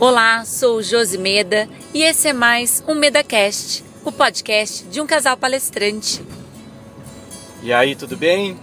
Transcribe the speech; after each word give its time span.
Olá, 0.00 0.46
sou 0.46 0.82
Josi 0.82 1.18
Meda 1.18 1.68
e 1.92 2.02
esse 2.02 2.28
é 2.28 2.32
mais 2.32 2.82
um 2.88 2.94
MedaCast, 2.94 3.84
o 4.02 4.10
podcast 4.10 4.84
de 4.84 4.98
um 4.98 5.06
casal 5.06 5.36
palestrante. 5.36 6.22
E 7.62 7.70
aí, 7.70 7.94
tudo 7.94 8.16
bem? 8.16 8.56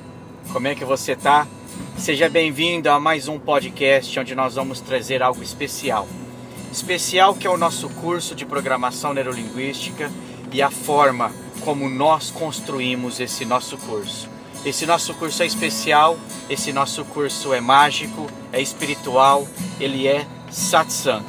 Como 0.52 0.68
é 0.68 0.74
que 0.74 0.84
você 0.84 1.16
tá? 1.16 1.48
Seja 1.96 2.28
bem-vindo 2.28 2.90
a 2.90 3.00
mais 3.00 3.28
um 3.28 3.38
podcast 3.38 4.20
onde 4.20 4.34
nós 4.34 4.56
vamos 4.56 4.82
trazer 4.82 5.22
algo 5.22 5.44
especial. 5.44 6.08
Especial 6.72 7.36
que 7.36 7.46
é 7.46 7.50
o 7.52 7.56
nosso 7.56 7.88
curso 7.88 8.34
de 8.34 8.44
programação 8.44 9.14
neurolinguística 9.14 10.12
e 10.52 10.60
a 10.60 10.72
forma 10.72 11.32
como 11.62 11.88
nós 11.88 12.32
construímos 12.32 13.20
esse 13.20 13.46
nosso 13.46 13.78
curso. 13.78 14.28
Esse 14.66 14.88
nosso 14.88 15.14
curso 15.14 15.44
é 15.44 15.46
especial, 15.46 16.18
esse 16.50 16.74
nosso 16.74 17.06
curso 17.06 17.54
é 17.54 17.62
mágico, 17.62 18.26
é 18.52 18.60
espiritual, 18.60 19.48
ele 19.80 20.08
é 20.08 20.26
satsang. 20.52 21.24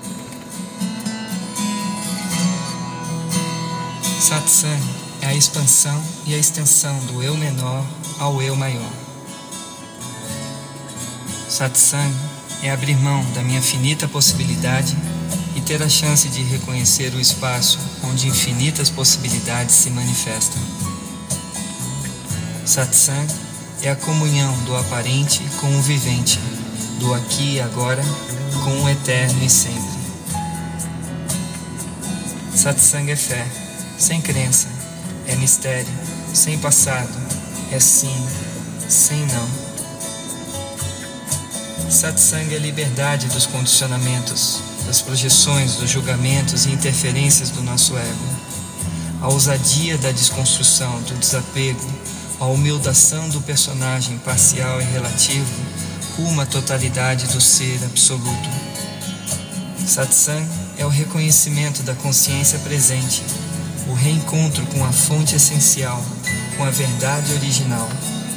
Satsang 4.20 4.82
é 5.22 5.26
a 5.26 5.34
expansão 5.34 6.02
e 6.26 6.34
a 6.34 6.38
extensão 6.38 6.98
do 7.06 7.22
eu 7.22 7.36
menor 7.36 7.84
ao 8.18 8.40
eu 8.42 8.54
maior. 8.54 8.90
Satsang 11.48 12.14
é 12.62 12.70
abrir 12.70 12.96
mão 12.96 13.24
da 13.32 13.42
minha 13.42 13.62
finita 13.62 14.06
possibilidade 14.06 14.96
e 15.56 15.60
ter 15.60 15.82
a 15.82 15.88
chance 15.88 16.28
de 16.28 16.42
reconhecer 16.42 17.12
o 17.14 17.20
espaço 17.20 17.78
onde 18.04 18.28
infinitas 18.28 18.90
possibilidades 18.90 19.74
se 19.74 19.90
manifestam. 19.90 20.60
Satsang 22.64 23.26
é 23.82 23.90
a 23.90 23.96
comunhão 23.96 24.52
do 24.64 24.76
aparente 24.76 25.42
com 25.60 25.74
o 25.76 25.82
vivente, 25.82 26.38
do 27.00 27.14
aqui 27.14 27.54
e 27.54 27.60
agora 27.60 28.02
com 28.58 28.82
o 28.82 28.88
eterno 28.88 29.44
e 29.44 29.50
sempre. 29.50 29.98
Satsang 32.54 33.10
é 33.10 33.16
fé, 33.16 33.46
sem 33.98 34.20
crença, 34.20 34.68
é 35.26 35.36
mistério, 35.36 35.92
sem 36.34 36.58
passado, 36.58 37.14
é 37.70 37.78
sim, 37.78 38.26
sem 38.88 39.24
não. 39.26 39.48
Satsang 41.90 42.54
é 42.54 42.58
liberdade 42.58 43.26
dos 43.28 43.46
condicionamentos, 43.46 44.60
das 44.86 45.00
projeções, 45.00 45.76
dos 45.76 45.90
julgamentos 45.90 46.66
e 46.66 46.70
interferências 46.70 47.50
do 47.50 47.62
nosso 47.62 47.96
ego. 47.96 48.28
A 49.20 49.28
ousadia 49.28 49.96
da 49.98 50.12
desconstrução, 50.12 51.00
do 51.02 51.14
desapego, 51.18 51.88
a 52.40 52.46
humildação 52.46 53.28
do 53.28 53.40
personagem 53.40 54.18
parcial 54.18 54.80
e 54.80 54.84
relativo 54.84 55.67
uma 56.18 56.44
totalidade 56.44 57.26
do 57.28 57.40
ser 57.40 57.82
absoluto. 57.84 58.48
Satsang 59.86 60.46
é 60.76 60.84
o 60.84 60.88
reconhecimento 60.88 61.82
da 61.82 61.94
consciência 61.94 62.58
presente, 62.60 63.22
o 63.88 63.94
reencontro 63.94 64.66
com 64.66 64.84
a 64.84 64.92
fonte 64.92 65.34
essencial, 65.34 66.04
com 66.56 66.64
a 66.64 66.70
verdade 66.70 67.32
original, 67.34 67.88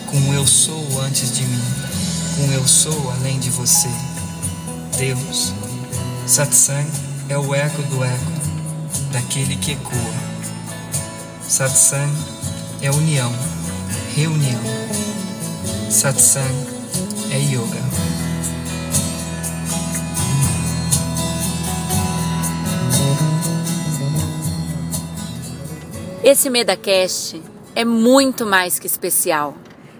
com 0.08 0.18
o 0.30 0.34
eu 0.34 0.48
sou 0.48 1.02
antes 1.02 1.36
de 1.36 1.44
mim, 1.44 1.64
com 2.38 2.48
o 2.48 2.54
eu 2.54 2.68
sou 2.68 3.12
além 3.12 3.40
de 3.40 3.50
você. 3.50 3.90
Deus. 4.98 5.54
Satsang 6.28 6.90
é 7.28 7.38
o 7.38 7.54
eco 7.54 7.82
do 7.84 8.04
eco, 8.04 8.32
daquele 9.12 9.56
que 9.56 9.72
ecoa. 9.72 10.14
Satsang 11.48 12.12
é 12.82 12.92
união 12.92 13.34
reunião. 14.16 14.62
Satsang 15.90 16.81
é 17.32 17.40
yoga. 17.40 17.80
Esse 26.24 26.50
MedaCast 26.50 27.42
é 27.74 27.86
muito 27.86 28.46
mais 28.46 28.78
que 28.78 28.86
especial. 28.86 29.56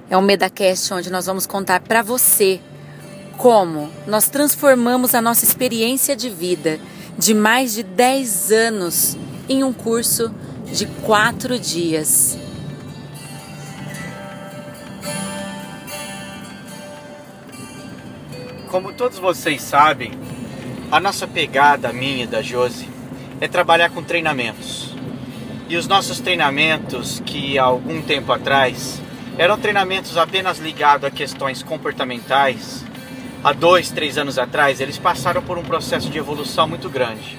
É 0.10 0.18
um 0.18 0.22
MedaCast 0.22 0.94
onde 0.94 1.10
nós 1.10 1.26
vamos 1.26 1.46
contar 1.46 1.80
para 1.80 2.02
você 2.02 2.60
como 3.38 3.90
nós 4.06 4.28
transformamos 4.28 5.16
a 5.16 5.22
nossa 5.22 5.46
experiência 5.46 6.16
de 6.16 6.30
vida 6.30 6.80
de 7.18 7.34
mais 7.34 7.74
de 7.74 7.82
10 7.82 8.52
anos 8.52 9.18
em 9.48 9.64
um 9.64 9.72
curso 9.72 10.32
de 10.72 10.86
quatro 10.86 11.58
dias. 11.58 12.38
Como 18.72 18.94
todos 18.94 19.20
vocês 19.20 19.62
sabem, 19.62 20.14
a 20.90 20.98
nossa 20.98 21.28
pegada, 21.28 21.92
minha 21.92 22.24
e 22.24 22.26
da 22.26 22.42
Josi, 22.42 22.88
é 23.42 23.46
trabalhar 23.46 23.90
com 23.90 24.02
treinamentos. 24.02 24.96
E 25.68 25.76
os 25.76 25.88
nossos 25.88 26.22
treinamentos, 26.22 27.22
que 27.26 27.60
há 27.60 27.66
algum 27.66 28.02
tempo 28.02 28.32
atrás 28.32 29.02
eram 29.38 29.60
treinamentos 29.60 30.16
apenas 30.16 30.58
ligados 30.58 31.06
a 31.06 31.12
questões 31.12 31.62
comportamentais, 31.62 32.86
há 33.44 33.52
dois, 33.52 33.92
três 33.92 34.18
anos 34.18 34.40
atrás, 34.40 34.80
eles 34.80 34.98
passaram 34.98 35.42
por 35.42 35.58
um 35.58 35.64
processo 35.64 36.10
de 36.10 36.18
evolução 36.18 36.66
muito 36.66 36.90
grande, 36.90 37.38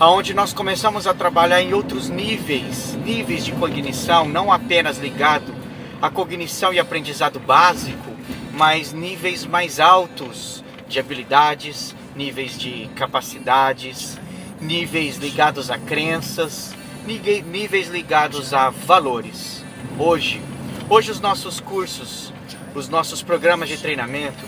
aonde 0.00 0.34
nós 0.34 0.52
começamos 0.52 1.06
a 1.06 1.14
trabalhar 1.14 1.62
em 1.62 1.74
outros 1.74 2.08
níveis, 2.08 2.98
níveis 3.04 3.44
de 3.44 3.52
cognição, 3.52 4.26
não 4.26 4.50
apenas 4.50 4.98
ligado 4.98 5.54
à 6.02 6.10
cognição 6.10 6.74
e 6.74 6.80
aprendizado 6.80 7.38
básico, 7.38 8.15
mas 8.56 8.90
níveis 8.94 9.44
mais 9.44 9.78
altos 9.78 10.64
de 10.88 10.98
habilidades, 10.98 11.94
níveis 12.16 12.58
de 12.58 12.88
capacidades, 12.96 14.18
níveis 14.58 15.18
ligados 15.18 15.70
a 15.70 15.78
crenças, 15.78 16.74
níveis 17.04 17.88
ligados 17.88 18.54
a 18.54 18.70
valores. 18.70 19.62
Hoje, 19.98 20.40
hoje 20.88 21.10
os 21.10 21.20
nossos 21.20 21.60
cursos, 21.60 22.32
os 22.74 22.88
nossos 22.88 23.22
programas 23.22 23.68
de 23.68 23.76
treinamento, 23.76 24.42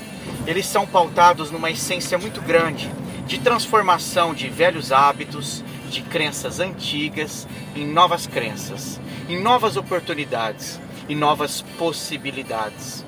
eles 0.47 0.65
são 0.65 0.87
pautados 0.87 1.51
numa 1.51 1.71
essência 1.71 2.17
muito 2.17 2.41
grande 2.41 2.91
de 3.27 3.39
transformação 3.39 4.33
de 4.33 4.49
velhos 4.49 4.91
hábitos, 4.91 5.63
de 5.91 6.01
crenças 6.01 6.61
antigas 6.61 7.47
em 7.77 7.87
novas 7.87 8.27
crenças, 8.27 8.99
em 9.29 9.39
novas 9.39 9.77
oportunidades 9.77 10.81
e 11.11 11.15
novas 11.15 11.61
possibilidades. 11.79 13.08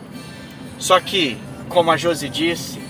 Só 0.81 0.99
que, 0.99 1.37
como 1.69 1.91
a 1.91 1.97
Josi 1.97 2.31
disse, 2.31 2.81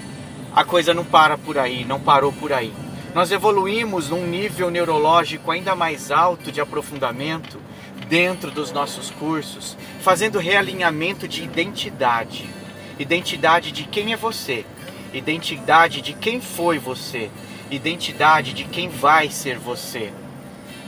a 0.54 0.64
coisa 0.64 0.94
não 0.94 1.04
para 1.04 1.36
por 1.36 1.58
aí, 1.58 1.84
não 1.84 1.98
parou 1.98 2.32
por 2.32 2.52
aí. 2.52 2.72
Nós 3.12 3.32
evoluímos 3.32 4.08
num 4.08 4.24
nível 4.24 4.70
neurológico 4.70 5.50
ainda 5.50 5.74
mais 5.74 6.12
alto 6.12 6.52
de 6.52 6.60
aprofundamento 6.60 7.60
dentro 8.08 8.52
dos 8.52 8.70
nossos 8.70 9.10
cursos, 9.10 9.76
fazendo 10.00 10.38
realinhamento 10.38 11.26
de 11.26 11.42
identidade. 11.42 12.48
Identidade 12.96 13.72
de 13.72 13.82
quem 13.82 14.12
é 14.12 14.16
você, 14.16 14.64
identidade 15.12 16.00
de 16.00 16.12
quem 16.12 16.40
foi 16.40 16.78
você, 16.78 17.28
identidade 17.72 18.52
de 18.52 18.64
quem 18.64 18.88
vai 18.88 19.30
ser 19.30 19.58
você. 19.58 20.12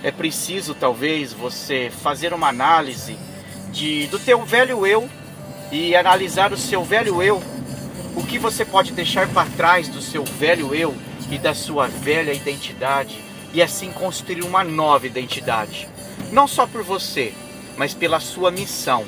É 0.05 0.13
preciso 0.13 0.73
talvez 0.73 1.33
você 1.33 1.91
fazer 1.91 2.33
uma 2.33 2.49
análise 2.49 3.17
de 3.73 4.07
do 4.07 4.21
teu 4.21 4.45
velho 4.45 4.87
eu 4.87 5.09
e 5.73 5.97
analisar 5.97 6.53
o 6.53 6.57
seu 6.57 6.85
velho 6.85 7.23
eu, 7.23 7.43
o 8.15 8.23
que 8.23 8.39
você 8.39 8.63
pode 8.63 8.93
deixar 8.93 9.27
para 9.29 9.49
trás 9.57 9.89
do 9.89 10.03
seu 10.03 10.23
velho 10.23 10.75
eu 10.75 10.95
e 11.31 11.39
da 11.39 11.55
sua 11.55 11.89
velha 11.89 12.35
identidade 12.35 13.25
e 13.55 13.63
assim 13.63 13.91
construir 13.91 14.43
uma 14.43 14.63
nova 14.63 15.07
identidade. 15.07 15.89
Não 16.31 16.47
só 16.47 16.67
por 16.67 16.83
você, 16.83 17.33
mas 17.77 17.95
pela 17.95 18.21
sua 18.21 18.51
missão, 18.51 19.05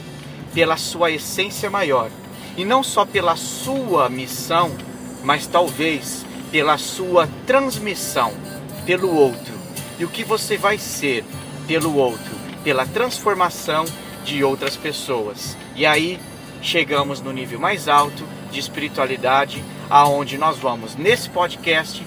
pela 0.54 0.78
sua 0.78 1.10
essência 1.10 1.68
maior. 1.68 2.10
E 2.56 2.64
não 2.64 2.82
só 2.82 3.04
pela 3.04 3.36
sua 3.36 4.08
missão, 4.08 4.74
mas 5.22 5.46
talvez 5.46 6.24
pela 6.50 6.78
sua 6.78 7.28
transmissão 7.46 8.32
pelo 8.86 9.14
outro. 9.14 9.54
E 9.98 10.04
o 10.04 10.08
que 10.08 10.24
você 10.24 10.56
vai 10.56 10.78
ser 10.78 11.24
pelo 11.66 11.94
outro, 11.96 12.34
pela 12.62 12.86
transformação 12.86 13.84
de 14.24 14.42
outras 14.42 14.76
pessoas. 14.76 15.56
E 15.74 15.84
aí 15.84 16.18
chegamos 16.64 17.20
no 17.20 17.30
nível 17.30 17.60
mais 17.60 17.86
alto 17.88 18.26
de 18.50 18.58
espiritualidade, 18.58 19.62
aonde 19.90 20.38
nós 20.38 20.58
vamos 20.58 20.96
nesse 20.96 21.28
podcast 21.28 22.04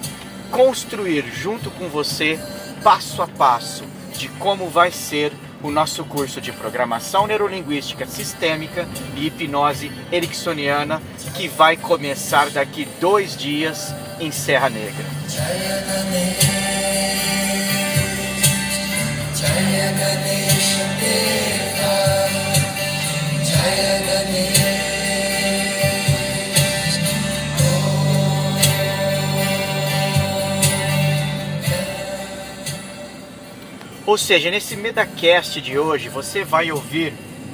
construir 0.50 1.24
junto 1.32 1.70
com 1.70 1.88
você 1.88 2.38
passo 2.82 3.22
a 3.22 3.28
passo 3.28 3.84
de 4.16 4.28
como 4.30 4.68
vai 4.68 4.90
ser 4.90 5.32
o 5.62 5.70
nosso 5.70 6.04
curso 6.04 6.40
de 6.40 6.52
programação 6.52 7.26
neurolinguística 7.26 8.06
sistêmica 8.06 8.88
e 9.16 9.26
hipnose 9.26 9.90
ericksoniana 10.10 11.00
que 11.36 11.48
vai 11.48 11.76
começar 11.76 12.50
daqui 12.50 12.86
dois 13.00 13.36
dias 13.36 13.94
em 14.20 14.30
Serra 14.30 14.68
Negra. 14.68 15.04
Ou 34.08 34.16
seja, 34.16 34.50
nesse 34.50 34.74
MedaCast 34.74 35.60
de 35.60 35.78
hoje 35.78 36.08
você 36.08 36.42
vai 36.42 36.72
ouvir 36.72 37.12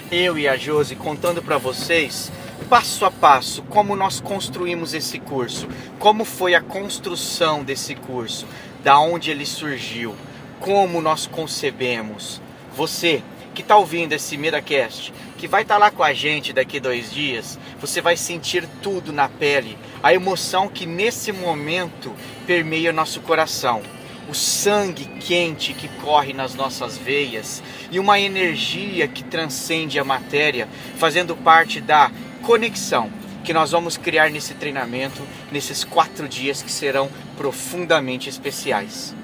eu 0.09 0.39
e 0.39 0.47
a 0.47 0.57
Josi 0.57 0.95
contando 0.95 1.43
para 1.43 1.59
vocês 1.59 2.31
passo 2.71 3.05
a 3.05 3.11
passo 3.11 3.61
como 3.65 3.97
nós 3.97 4.21
construímos 4.21 4.95
esse 4.95 5.19
curso, 5.19 5.67
como 5.99 6.25
foi 6.25 6.55
a 6.55 6.61
construção 6.61 7.65
desse 7.65 7.97
curso, 7.97 8.47
da 8.85 8.99
onde 9.01 9.33
ele 9.33 9.45
surgiu, 9.45 10.15
como 10.61 11.03
nós 11.03 11.27
concebemos. 11.27 12.41
Você 12.77 13.21
que 13.55 13.63
está 13.63 13.77
ouvindo 13.77 14.13
esse 14.13 14.37
MiraCast, 14.37 15.13
que 15.39 15.49
vai 15.49 15.63
estar 15.63 15.75
tá 15.75 15.79
lá 15.79 15.91
com 15.91 16.03
a 16.03 16.13
gente 16.13 16.53
daqui 16.53 16.81
dois 16.81 17.13
dias, 17.13 17.59
você 17.81 18.01
vai 18.01 18.17
sentir 18.17 18.69
tudo 18.83 19.13
na 19.13 19.29
pele, 19.29 19.79
a 20.03 20.13
emoção 20.13 20.69
que 20.69 20.85
nesse 20.85 21.33
momento 21.33 22.13
permeia 22.47 22.93
nosso 22.93 23.21
coração, 23.21 23.81
o 24.29 24.35
sangue 24.35 25.05
quente 25.21 25.73
que 25.73 25.89
corre 26.03 26.33
nas 26.33 26.55
nossas 26.55 26.99
veias 26.99 27.63
e 27.91 27.99
uma 27.99 28.19
energia 28.19 29.07
que 29.07 29.23
transcende 29.23 29.99
a 29.99 30.05
matéria, 30.05 30.69
fazendo 30.97 31.37
parte 31.37 31.81
da 31.81 32.11
conexão 32.43 33.11
que 33.45 33.53
nós 33.53 33.71
vamos 33.71 33.97
criar 33.99 34.31
nesse 34.31 34.55
treinamento, 34.55 35.23
nesses 35.53 35.85
quatro 35.85 36.27
dias 36.27 36.63
que 36.63 36.73
serão 36.73 37.11
profundamente 37.37 38.29
especiais. 38.29 39.15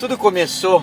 Tudo 0.00 0.16
começou, 0.16 0.82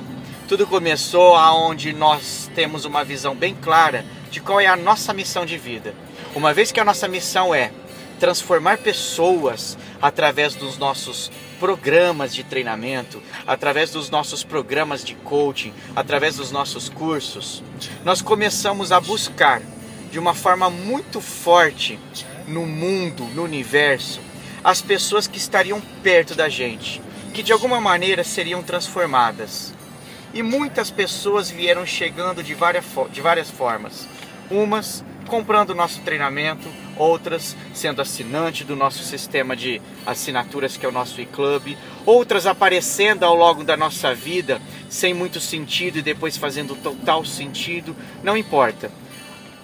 tudo 0.53 0.67
começou 0.67 1.35
aonde 1.35 1.94
nós 1.94 2.47
temos 2.53 2.85
uma 2.85 3.03
visão 3.03 3.33
bem 3.33 3.55
clara 3.55 4.05
de 4.29 4.39
qual 4.39 4.61
é 4.61 4.67
a 4.67 4.75
nossa 4.75 5.11
missão 5.11 5.47
de 5.47 5.57
vida. 5.57 5.95
Uma 6.35 6.53
vez 6.53 6.71
que 6.71 6.79
a 6.79 6.85
nossa 6.85 7.07
missão 7.07 7.55
é 7.55 7.71
transformar 8.19 8.77
pessoas 8.77 9.75
através 10.00 10.53
dos 10.53 10.77
nossos 10.77 11.31
programas 11.59 12.35
de 12.35 12.44
treinamento, 12.44 13.19
através 13.47 13.89
dos 13.89 14.11
nossos 14.11 14.44
programas 14.44 15.03
de 15.03 15.15
coaching, 15.15 15.73
através 15.95 16.35
dos 16.35 16.51
nossos 16.51 16.88
cursos, 16.88 17.63
nós 18.06 18.21
começamos 18.21 18.91
a 18.91 18.99
buscar 18.99 19.59
de 20.11 20.19
uma 20.19 20.35
forma 20.35 20.69
muito 20.69 21.19
forte 21.19 21.97
no 22.47 22.67
mundo, 22.67 23.23
no 23.33 23.44
universo, 23.44 24.21
as 24.63 24.83
pessoas 24.83 25.25
que 25.25 25.39
estariam 25.39 25.81
perto 26.03 26.35
da 26.35 26.47
gente, 26.47 27.01
que 27.33 27.41
de 27.41 27.51
alguma 27.51 27.81
maneira 27.81 28.23
seriam 28.23 28.61
transformadas. 28.61 29.73
E 30.33 30.41
muitas 30.41 30.89
pessoas 30.89 31.51
vieram 31.51 31.85
chegando 31.85 32.41
de 32.41 32.56
várias, 32.56 32.85
de 33.12 33.21
várias 33.21 33.51
formas. 33.51 34.07
Umas 34.50 35.03
comprando 35.27 35.75
nosso 35.75 36.01
treinamento, 36.01 36.68
outras 36.97 37.56
sendo 37.74 38.01
assinante 38.01 38.63
do 38.63 38.75
nosso 38.75 39.03
sistema 39.03 39.56
de 39.56 39.80
assinaturas 40.06 40.75
que 40.75 40.85
é 40.85 40.89
o 40.89 40.91
nosso 40.91 41.21
e-club, 41.21 41.77
outras 42.06 42.45
aparecendo 42.45 43.24
ao 43.24 43.35
longo 43.35 43.63
da 43.63 43.77
nossa 43.77 44.13
vida 44.13 44.59
sem 44.89 45.13
muito 45.13 45.39
sentido 45.39 46.00
e 46.00 46.01
depois 46.01 46.35
fazendo 46.35 46.75
total 46.75 47.24
sentido, 47.24 47.95
não 48.24 48.35
importa. 48.35 48.91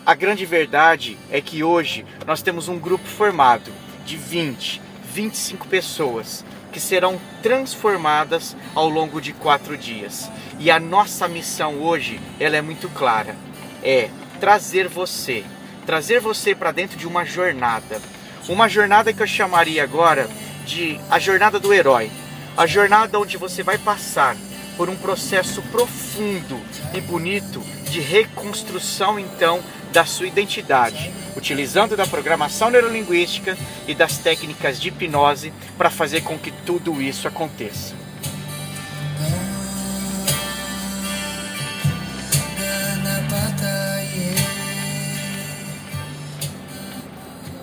A 0.05 0.15
grande 0.15 0.45
verdade 0.45 1.17
é 1.31 1.41
que 1.41 1.63
hoje 1.63 2.05
nós 2.25 2.41
temos 2.41 2.67
um 2.67 2.79
grupo 2.79 3.07
formado 3.07 3.71
de 4.05 4.15
20, 4.15 4.81
25 5.13 5.67
pessoas 5.67 6.45
que 6.71 6.79
serão 6.79 7.19
transformadas 7.41 8.55
ao 8.75 8.89
longo 8.89 9.21
de 9.21 9.33
quatro 9.33 9.77
dias. 9.77 10.29
E 10.59 10.69
a 10.69 10.79
nossa 10.79 11.27
missão 11.27 11.81
hoje 11.81 12.19
ela 12.39 12.57
é 12.57 12.61
muito 12.61 12.89
clara: 12.89 13.35
é 13.83 14.09
trazer 14.39 14.87
você, 14.87 15.43
trazer 15.85 16.19
você 16.19 16.53
para 16.53 16.71
dentro 16.71 16.97
de 16.97 17.07
uma 17.07 17.25
jornada, 17.25 18.01
uma 18.47 18.67
jornada 18.67 19.13
que 19.13 19.21
eu 19.21 19.27
chamaria 19.27 19.83
agora 19.83 20.29
de 20.65 20.99
a 21.09 21.19
jornada 21.19 21.59
do 21.59 21.73
herói, 21.73 22.11
a 22.55 22.65
jornada 22.65 23.19
onde 23.19 23.37
você 23.37 23.63
vai 23.63 23.77
passar 23.77 24.35
por 24.77 24.89
um 24.89 24.95
processo 24.95 25.61
profundo 25.63 26.59
e 26.93 27.01
bonito 27.01 27.61
de 27.89 27.99
reconstrução 27.99 29.19
então 29.19 29.61
da 29.91 30.05
sua 30.05 30.27
identidade, 30.27 31.11
utilizando 31.35 31.97
da 31.97 32.05
programação 32.05 32.69
neurolinguística 32.69 33.57
e 33.87 33.95
das 33.95 34.17
técnicas 34.17 34.79
de 34.79 34.89
hipnose 34.89 35.53
para 35.77 35.89
fazer 35.89 36.21
com 36.21 36.37
que 36.37 36.51
tudo 36.51 37.01
isso 37.01 37.27
aconteça. 37.27 37.95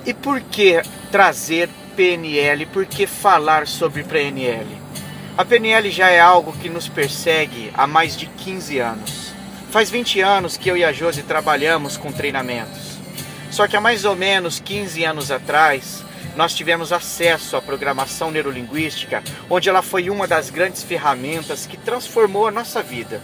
E 0.04 0.14
por 0.14 0.40
que 0.40 0.80
trazer 1.10 1.68
PNL? 1.96 2.66
Por 2.66 2.86
que 2.86 3.08
falar 3.08 3.66
sobre 3.66 4.04
PNL? 4.04 4.66
A 5.36 5.44
PNL 5.44 5.90
já 5.90 6.08
é 6.08 6.20
algo 6.20 6.52
que 6.52 6.68
nos 6.68 6.88
persegue 6.88 7.72
há 7.74 7.88
mais 7.88 8.16
de 8.16 8.26
15 8.26 8.78
anos. 8.78 9.25
Faz 9.70 9.90
20 9.90 10.20
anos 10.20 10.56
que 10.56 10.70
eu 10.70 10.76
e 10.76 10.84
a 10.84 10.92
Josi 10.92 11.22
trabalhamos 11.22 11.96
com 11.96 12.12
treinamentos. 12.12 12.98
Só 13.50 13.66
que 13.66 13.76
há 13.76 13.80
mais 13.80 14.04
ou 14.04 14.14
menos 14.14 14.60
15 14.60 15.04
anos 15.04 15.30
atrás, 15.30 16.04
nós 16.36 16.54
tivemos 16.54 16.92
acesso 16.92 17.56
à 17.56 17.62
programação 17.62 18.30
neurolinguística, 18.30 19.22
onde 19.50 19.68
ela 19.68 19.82
foi 19.82 20.08
uma 20.08 20.26
das 20.26 20.50
grandes 20.50 20.82
ferramentas 20.82 21.66
que 21.66 21.76
transformou 21.76 22.46
a 22.46 22.50
nossa 22.50 22.82
vida. 22.82 23.20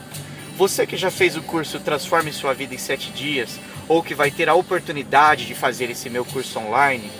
Você 0.57 0.87
que 0.87 0.97
já 0.97 1.11
fez 1.11 1.37
o 1.37 1.43
curso 1.43 1.81
Transforme 1.81 2.33
Sua 2.33 2.53
Vida 2.53 2.75
em 2.75 2.79
7 2.79 3.11
Dias, 3.13 3.59
ou 3.89 4.03
que 4.03 4.15
vai 4.15 4.31
ter 4.31 4.49
a 4.49 4.55
oportunidade 4.55 5.47
de 5.47 5.55
fazer 5.55 5.91
esse 5.91 6.11
meu 6.11 6.25
curso 6.25 6.59
online, 6.59 7.11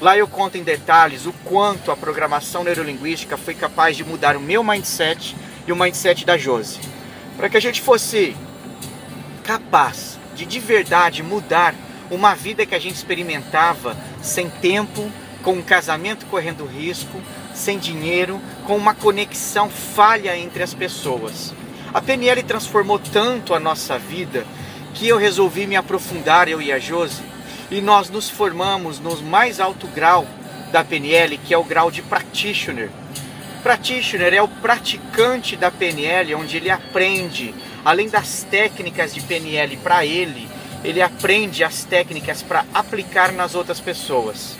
lá 0.00 0.18
eu 0.18 0.26
conto 0.26 0.58
em 0.58 0.62
detalhes 0.62 1.24
o 1.24 1.32
quanto 1.44 1.90
a 1.90 1.96
programação 1.96 2.64
neurolinguística 2.64 3.36
foi 3.36 3.54
capaz 3.54 3.96
de 3.96 4.04
mudar 4.04 4.36
o 4.36 4.40
meu 4.40 4.62
mindset 4.62 5.36
e 5.66 5.72
o 5.72 5.76
mindset 5.76 6.26
da 6.26 6.36
Josi. 6.36 6.80
Para 7.36 7.48
que 7.48 7.56
a 7.56 7.60
gente 7.60 7.80
fosse 7.80 8.36
capaz 9.42 10.18
de 10.34 10.46
de 10.46 10.58
verdade 10.58 11.22
mudar 11.22 11.74
uma 12.10 12.34
vida 12.34 12.66
que 12.66 12.74
a 12.74 12.78
gente 12.78 12.94
experimentava 12.94 13.96
sem 14.22 14.48
tempo, 14.48 15.10
com 15.42 15.54
um 15.54 15.62
casamento 15.62 16.26
correndo 16.26 16.64
risco, 16.64 17.20
sem 17.54 17.78
dinheiro, 17.78 18.40
com 18.66 18.76
uma 18.76 18.94
conexão 18.94 19.68
falha 19.68 20.36
entre 20.36 20.62
as 20.62 20.72
pessoas. 20.72 21.52
A 21.92 22.00
PNL 22.00 22.42
transformou 22.42 22.98
tanto 22.98 23.54
a 23.54 23.60
nossa 23.60 23.98
vida 23.98 24.46
que 24.94 25.08
eu 25.08 25.16
resolvi 25.16 25.66
me 25.66 25.76
aprofundar, 25.76 26.48
eu 26.48 26.60
e 26.60 26.70
a 26.70 26.78
Josi, 26.78 27.22
e 27.70 27.80
nós 27.80 28.10
nos 28.10 28.28
formamos 28.28 28.98
no 28.98 29.20
mais 29.22 29.58
alto 29.58 29.86
grau 29.88 30.26
da 30.70 30.84
PNL, 30.84 31.38
que 31.38 31.52
é 31.52 31.58
o 31.58 31.64
grau 31.64 31.90
de 31.90 32.02
practitioner. 32.02 32.90
Practitioner 33.62 34.34
é 34.34 34.42
o 34.42 34.48
praticante 34.48 35.56
da 35.56 35.70
PNL, 35.70 36.34
onde 36.34 36.56
ele 36.56 36.70
aprende 36.70 37.54
além 37.84 38.08
das 38.08 38.44
técnicas 38.44 39.14
de 39.14 39.20
PNL 39.20 39.76
para 39.78 40.04
ele, 40.04 40.48
ele 40.84 41.00
aprende 41.00 41.62
as 41.62 41.84
técnicas 41.84 42.42
para 42.42 42.64
aplicar 42.74 43.32
nas 43.32 43.54
outras 43.54 43.80
pessoas. 43.80 44.56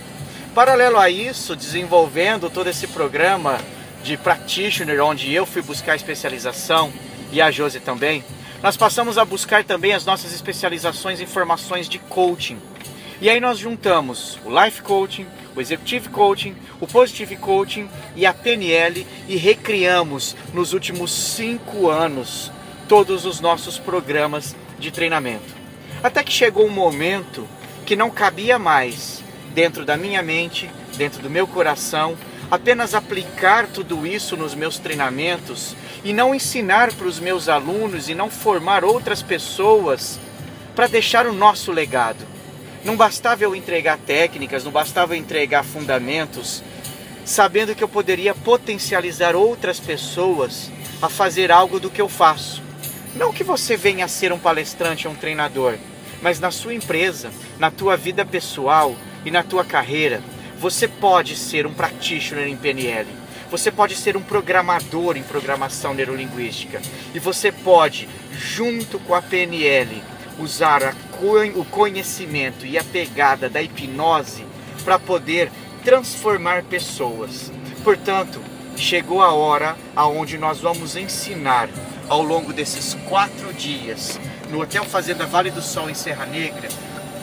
Paralelo 0.54 0.98
a 0.98 1.08
isso, 1.08 1.56
desenvolvendo 1.56 2.50
todo 2.50 2.68
esse 2.68 2.86
programa 2.86 3.58
de 4.04 4.16
practitioner, 4.16 5.02
onde 5.02 5.32
eu 5.32 5.46
fui 5.46 5.62
buscar 5.62 5.96
especialização 5.96 6.92
e 7.32 7.40
a 7.40 7.50
Josi 7.50 7.80
também, 7.80 8.24
nós 8.62 8.76
passamos 8.76 9.18
a 9.18 9.24
buscar 9.24 9.64
também 9.64 9.92
as 9.92 10.04
nossas 10.04 10.32
especializações 10.32 11.20
em 11.20 11.26
formações 11.26 11.88
de 11.88 11.98
coaching. 11.98 12.58
E 13.20 13.30
aí 13.30 13.40
nós 13.40 13.58
juntamos 13.58 14.38
o 14.44 14.62
Life 14.62 14.82
Coaching, 14.82 15.26
o 15.54 15.60
Executive 15.60 16.08
Coaching, 16.08 16.56
o 16.80 16.86
Positive 16.86 17.36
Coaching 17.36 17.88
e 18.14 18.26
a 18.26 18.34
PNL 18.34 19.06
e 19.28 19.36
recriamos 19.36 20.36
nos 20.52 20.72
últimos 20.72 21.12
cinco 21.12 21.88
anos 21.88 22.50
todos 22.92 23.24
os 23.24 23.40
nossos 23.40 23.78
programas 23.78 24.54
de 24.78 24.90
treinamento. 24.90 25.54
Até 26.02 26.22
que 26.22 26.30
chegou 26.30 26.66
um 26.66 26.70
momento 26.70 27.48
que 27.86 27.96
não 27.96 28.10
cabia 28.10 28.58
mais 28.58 29.24
dentro 29.54 29.82
da 29.82 29.96
minha 29.96 30.22
mente, 30.22 30.70
dentro 30.98 31.22
do 31.22 31.30
meu 31.30 31.46
coração, 31.46 32.18
apenas 32.50 32.92
aplicar 32.92 33.66
tudo 33.66 34.06
isso 34.06 34.36
nos 34.36 34.54
meus 34.54 34.78
treinamentos 34.78 35.74
e 36.04 36.12
não 36.12 36.34
ensinar 36.34 36.92
para 36.92 37.06
os 37.06 37.18
meus 37.18 37.48
alunos 37.48 38.10
e 38.10 38.14
não 38.14 38.28
formar 38.28 38.84
outras 38.84 39.22
pessoas 39.22 40.20
para 40.76 40.86
deixar 40.86 41.26
o 41.26 41.32
nosso 41.32 41.72
legado. 41.72 42.26
Não 42.84 42.94
bastava 42.94 43.42
eu 43.42 43.56
entregar 43.56 43.96
técnicas, 43.96 44.64
não 44.64 44.70
bastava 44.70 45.14
eu 45.14 45.18
entregar 45.18 45.64
fundamentos, 45.64 46.62
sabendo 47.24 47.74
que 47.74 47.82
eu 47.82 47.88
poderia 47.88 48.34
potencializar 48.34 49.34
outras 49.34 49.80
pessoas 49.80 50.70
a 51.00 51.08
fazer 51.08 51.50
algo 51.50 51.80
do 51.80 51.88
que 51.88 52.02
eu 52.02 52.08
faço. 52.10 52.71
Não 53.14 53.32
que 53.32 53.44
você 53.44 53.76
venha 53.76 54.06
a 54.06 54.08
ser 54.08 54.32
um 54.32 54.38
palestrante 54.38 55.06
ou 55.06 55.12
um 55.12 55.16
treinador, 55.16 55.74
mas 56.22 56.40
na 56.40 56.50
sua 56.50 56.72
empresa, 56.72 57.30
na 57.58 57.70
tua 57.70 57.96
vida 57.96 58.24
pessoal 58.24 58.96
e 59.24 59.30
na 59.30 59.42
tua 59.42 59.64
carreira, 59.64 60.22
você 60.58 60.88
pode 60.88 61.36
ser 61.36 61.66
um 61.66 61.74
practitioner 61.74 62.46
em 62.46 62.56
PNL. 62.56 63.08
Você 63.50 63.70
pode 63.70 63.96
ser 63.96 64.16
um 64.16 64.22
programador 64.22 65.18
em 65.18 65.22
programação 65.22 65.92
neurolinguística. 65.92 66.80
E 67.14 67.18
você 67.18 67.52
pode, 67.52 68.08
junto 68.32 68.98
com 69.00 69.14
a 69.14 69.20
PNL, 69.20 70.02
usar 70.38 70.82
a, 70.82 70.94
o 71.54 71.64
conhecimento 71.66 72.64
e 72.64 72.78
a 72.78 72.84
pegada 72.84 73.50
da 73.50 73.60
hipnose 73.60 74.46
para 74.84 74.98
poder 74.98 75.50
transformar 75.84 76.62
pessoas. 76.62 77.52
Portanto, 77.84 78.40
chegou 78.76 79.20
a 79.20 79.32
hora 79.32 79.76
aonde 79.94 80.38
nós 80.38 80.60
vamos 80.60 80.96
ensinar 80.96 81.68
ao 82.12 82.22
longo 82.22 82.52
desses 82.52 82.92
quatro 83.08 83.54
dias 83.54 84.20
no 84.50 84.60
Hotel 84.60 84.84
Fazenda 84.84 85.24
Vale 85.24 85.50
do 85.50 85.62
Sol 85.62 85.88
em 85.88 85.94
Serra 85.94 86.26
Negra 86.26 86.68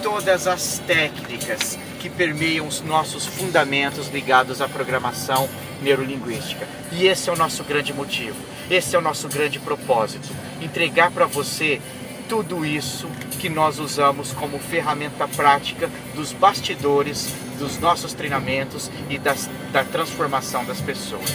todas 0.02 0.48
as 0.48 0.80
técnicas 0.80 1.78
que 2.00 2.10
permeiam 2.10 2.66
os 2.66 2.82
nossos 2.82 3.24
fundamentos 3.24 4.08
ligados 4.08 4.64
à 4.64 4.68
programação 4.68 5.48
neurolinguística. 5.84 6.68
E 6.92 7.06
esse 7.06 7.30
é 7.30 7.34
o 7.34 7.36
nosso 7.36 7.64
grande 7.64 7.94
motivo, 7.94 8.36
esse 8.68 8.96
é 8.96 8.98
o 8.98 9.02
nosso 9.02 9.28
grande 9.28 9.60
propósito: 9.60 10.28
entregar 10.60 11.12
para 11.12 11.28
você 11.28 11.80
tudo 12.28 12.66
isso 12.66 13.08
que 13.40 13.48
nós 13.48 13.78
usamos 13.78 14.34
como 14.34 14.58
ferramenta 14.58 15.28
prática 15.28 15.88
dos 16.16 16.34
bastidores 16.34 17.32
dos 17.60 17.78
nossos 17.78 18.14
treinamentos 18.14 18.90
e 19.08 19.20
das, 19.20 19.48
da 19.72 19.84
transformação 19.84 20.66
das 20.66 20.82
pessoas. 20.82 21.30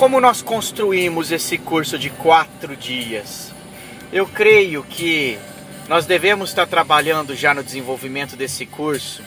Como 0.00 0.18
nós 0.18 0.40
construímos 0.40 1.30
esse 1.30 1.58
curso 1.58 1.98
de 1.98 2.08
quatro 2.08 2.74
dias? 2.74 3.52
Eu 4.10 4.26
creio 4.26 4.82
que 4.82 5.38
nós 5.90 6.06
devemos 6.06 6.48
estar 6.48 6.66
trabalhando 6.66 7.36
já 7.36 7.52
no 7.52 7.62
desenvolvimento 7.62 8.34
desse 8.34 8.64
curso 8.64 9.22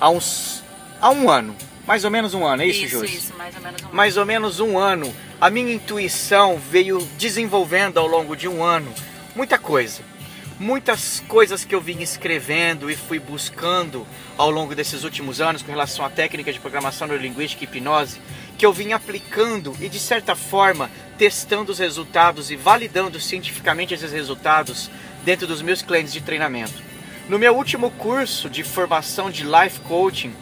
há, 0.00 0.10
uns, 0.10 0.64
há 1.00 1.10
um 1.10 1.30
ano, 1.30 1.54
mais 1.86 2.04
ou 2.04 2.10
menos 2.10 2.34
um 2.34 2.44
ano, 2.44 2.62
é 2.62 2.66
isso, 2.66 2.84
isso 2.84 2.98
Josi? 2.98 3.14
Isso, 3.14 3.34
mais 3.36 3.54
ou 3.54 3.62
menos 3.62 3.80
um 3.80 3.86
ano. 3.86 3.94
Mais 3.94 4.16
ou 4.16 4.26
menos 4.26 4.60
um 4.60 4.78
ano. 4.78 5.14
A 5.40 5.48
minha 5.50 5.72
intuição 5.72 6.58
veio 6.58 6.98
desenvolvendo 7.16 7.98
ao 7.98 8.08
longo 8.08 8.34
de 8.34 8.48
um 8.48 8.64
ano 8.64 8.92
muita 9.36 9.56
coisa 9.56 10.02
muitas 10.58 11.20
coisas 11.28 11.64
que 11.64 11.74
eu 11.74 11.80
vim 11.80 12.00
escrevendo 12.00 12.90
e 12.90 12.96
fui 12.96 13.18
buscando 13.18 14.06
ao 14.36 14.50
longo 14.50 14.74
desses 14.74 15.04
últimos 15.04 15.40
anos 15.40 15.62
com 15.62 15.70
relação 15.70 16.04
à 16.04 16.10
técnica 16.10 16.52
de 16.52 16.58
programação 16.58 17.06
neurolinguística 17.06 17.64
e 17.64 17.68
hipnose, 17.68 18.20
que 18.56 18.66
eu 18.66 18.72
vim 18.72 18.92
aplicando 18.92 19.76
e 19.80 19.88
de 19.88 19.98
certa 19.98 20.34
forma 20.34 20.90
testando 21.16 21.70
os 21.70 21.78
resultados 21.78 22.50
e 22.50 22.56
validando 22.56 23.20
cientificamente 23.20 23.94
esses 23.94 24.12
resultados 24.12 24.90
dentro 25.24 25.46
dos 25.46 25.62
meus 25.62 25.82
clientes 25.82 26.12
de 26.12 26.20
treinamento. 26.20 26.82
No 27.28 27.38
meu 27.38 27.54
último 27.54 27.90
curso 27.90 28.48
de 28.48 28.64
formação 28.64 29.30
de 29.30 29.44
life 29.44 29.80
coaching 29.80 30.32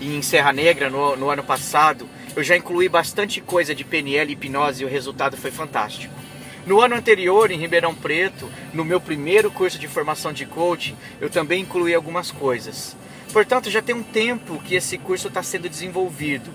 em 0.00 0.22
Serra 0.22 0.52
Negra 0.52 0.88
no, 0.88 1.16
no 1.16 1.28
ano 1.28 1.42
passado, 1.42 2.08
eu 2.34 2.42
já 2.42 2.56
incluí 2.56 2.88
bastante 2.88 3.40
coisa 3.40 3.74
de 3.74 3.84
PNL 3.84 4.30
e 4.30 4.32
hipnose 4.32 4.82
e 4.82 4.86
o 4.86 4.88
resultado 4.88 5.36
foi 5.36 5.50
fantástico. 5.50 6.19
No 6.66 6.80
ano 6.80 6.94
anterior, 6.94 7.50
em 7.50 7.58
Ribeirão 7.58 7.94
Preto, 7.94 8.50
no 8.74 8.84
meu 8.84 9.00
primeiro 9.00 9.50
curso 9.50 9.78
de 9.78 9.88
formação 9.88 10.32
de 10.32 10.44
coaching, 10.44 10.96
eu 11.20 11.30
também 11.30 11.62
incluí 11.62 11.94
algumas 11.94 12.30
coisas. 12.30 12.96
Portanto, 13.32 13.70
já 13.70 13.80
tem 13.80 13.94
um 13.94 14.02
tempo 14.02 14.60
que 14.60 14.74
esse 14.74 14.98
curso 14.98 15.28
está 15.28 15.42
sendo 15.42 15.68
desenvolvido. 15.68 16.50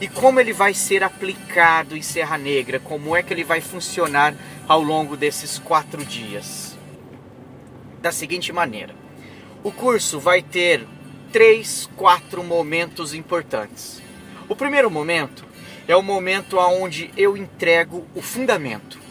E 0.00 0.06
como 0.06 0.38
ele 0.38 0.52
vai 0.52 0.74
ser 0.74 1.02
aplicado 1.02 1.96
em 1.96 2.02
Serra 2.02 2.38
Negra? 2.38 2.78
Como 2.78 3.16
é 3.16 3.22
que 3.22 3.32
ele 3.32 3.42
vai 3.42 3.60
funcionar 3.60 4.32
ao 4.68 4.80
longo 4.80 5.16
desses 5.16 5.58
quatro 5.58 6.04
dias? 6.04 6.76
Da 8.00 8.12
seguinte 8.12 8.52
maneira: 8.52 8.94
o 9.64 9.72
curso 9.72 10.20
vai 10.20 10.40
ter 10.40 10.86
três, 11.32 11.90
quatro 11.96 12.44
momentos 12.44 13.12
importantes. 13.12 14.00
O 14.48 14.54
primeiro 14.54 14.88
momento 14.88 15.44
é 15.88 15.96
o 15.96 16.02
momento 16.02 16.58
onde 16.58 17.10
eu 17.16 17.36
entrego 17.36 18.06
o 18.14 18.22
fundamento. 18.22 19.07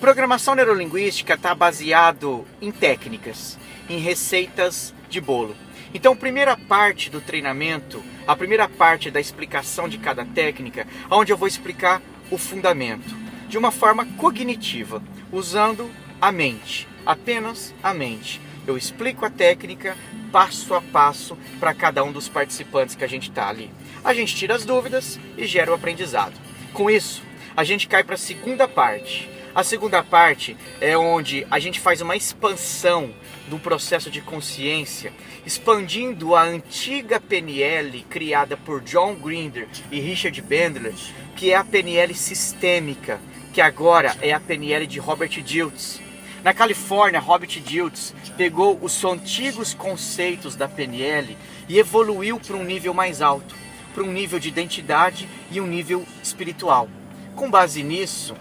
Programação 0.00 0.54
neurolinguística 0.54 1.34
está 1.34 1.52
baseado 1.56 2.46
em 2.62 2.70
técnicas, 2.70 3.58
em 3.90 3.98
receitas 3.98 4.94
de 5.10 5.20
bolo. 5.20 5.56
Então, 5.92 6.12
a 6.12 6.16
primeira 6.16 6.56
parte 6.56 7.10
do 7.10 7.20
treinamento, 7.20 8.00
a 8.24 8.36
primeira 8.36 8.68
parte 8.68 9.10
da 9.10 9.18
explicação 9.18 9.88
de 9.88 9.98
cada 9.98 10.24
técnica, 10.24 10.86
onde 11.10 11.32
eu 11.32 11.36
vou 11.36 11.48
explicar 11.48 12.00
o 12.30 12.38
fundamento 12.38 13.12
de 13.48 13.58
uma 13.58 13.72
forma 13.72 14.06
cognitiva, 14.16 15.02
usando 15.32 15.90
a 16.20 16.30
mente, 16.30 16.86
apenas 17.04 17.74
a 17.82 17.92
mente. 17.92 18.40
Eu 18.68 18.76
explico 18.76 19.24
a 19.24 19.30
técnica 19.30 19.96
passo 20.30 20.74
a 20.74 20.80
passo 20.80 21.36
para 21.58 21.74
cada 21.74 22.04
um 22.04 22.12
dos 22.12 22.28
participantes 22.28 22.94
que 22.94 23.02
a 23.02 23.08
gente 23.08 23.30
está 23.30 23.48
ali. 23.48 23.68
A 24.04 24.14
gente 24.14 24.36
tira 24.36 24.54
as 24.54 24.64
dúvidas 24.64 25.18
e 25.36 25.44
gera 25.44 25.72
o 25.72 25.74
aprendizado. 25.74 26.34
Com 26.72 26.88
isso, 26.88 27.20
a 27.56 27.64
gente 27.64 27.88
cai 27.88 28.04
para 28.04 28.14
a 28.14 28.18
segunda 28.18 28.68
parte, 28.68 29.28
a 29.58 29.64
segunda 29.64 30.04
parte 30.04 30.56
é 30.80 30.96
onde 30.96 31.44
a 31.50 31.58
gente 31.58 31.80
faz 31.80 32.00
uma 32.00 32.14
expansão 32.14 33.12
do 33.48 33.58
processo 33.58 34.08
de 34.08 34.20
consciência, 34.20 35.12
expandindo 35.44 36.36
a 36.36 36.44
antiga 36.44 37.18
PNL 37.18 38.02
criada 38.08 38.56
por 38.56 38.80
John 38.80 39.16
Grinder 39.16 39.66
e 39.90 39.98
Richard 39.98 40.40
Bandler, 40.42 40.94
que 41.34 41.50
é 41.50 41.56
a 41.56 41.64
PNL 41.64 42.14
sistêmica, 42.14 43.20
que 43.52 43.60
agora 43.60 44.16
é 44.22 44.32
a 44.32 44.38
PNL 44.38 44.86
de 44.86 45.00
Robert 45.00 45.42
Dilts. 45.42 46.00
Na 46.44 46.54
Califórnia, 46.54 47.18
Robert 47.18 47.60
Dilts 47.60 48.14
pegou 48.36 48.78
os 48.80 49.04
antigos 49.04 49.74
conceitos 49.74 50.54
da 50.54 50.68
PNL 50.68 51.36
e 51.68 51.80
evoluiu 51.80 52.38
para 52.38 52.54
um 52.54 52.62
nível 52.62 52.94
mais 52.94 53.20
alto, 53.20 53.56
para 53.92 54.04
um 54.04 54.12
nível 54.12 54.38
de 54.38 54.46
identidade 54.46 55.28
e 55.50 55.60
um 55.60 55.66
nível 55.66 56.06
espiritual. 56.22 56.88
Com 57.34 57.50
base 57.50 57.82
nisso, 57.82 58.36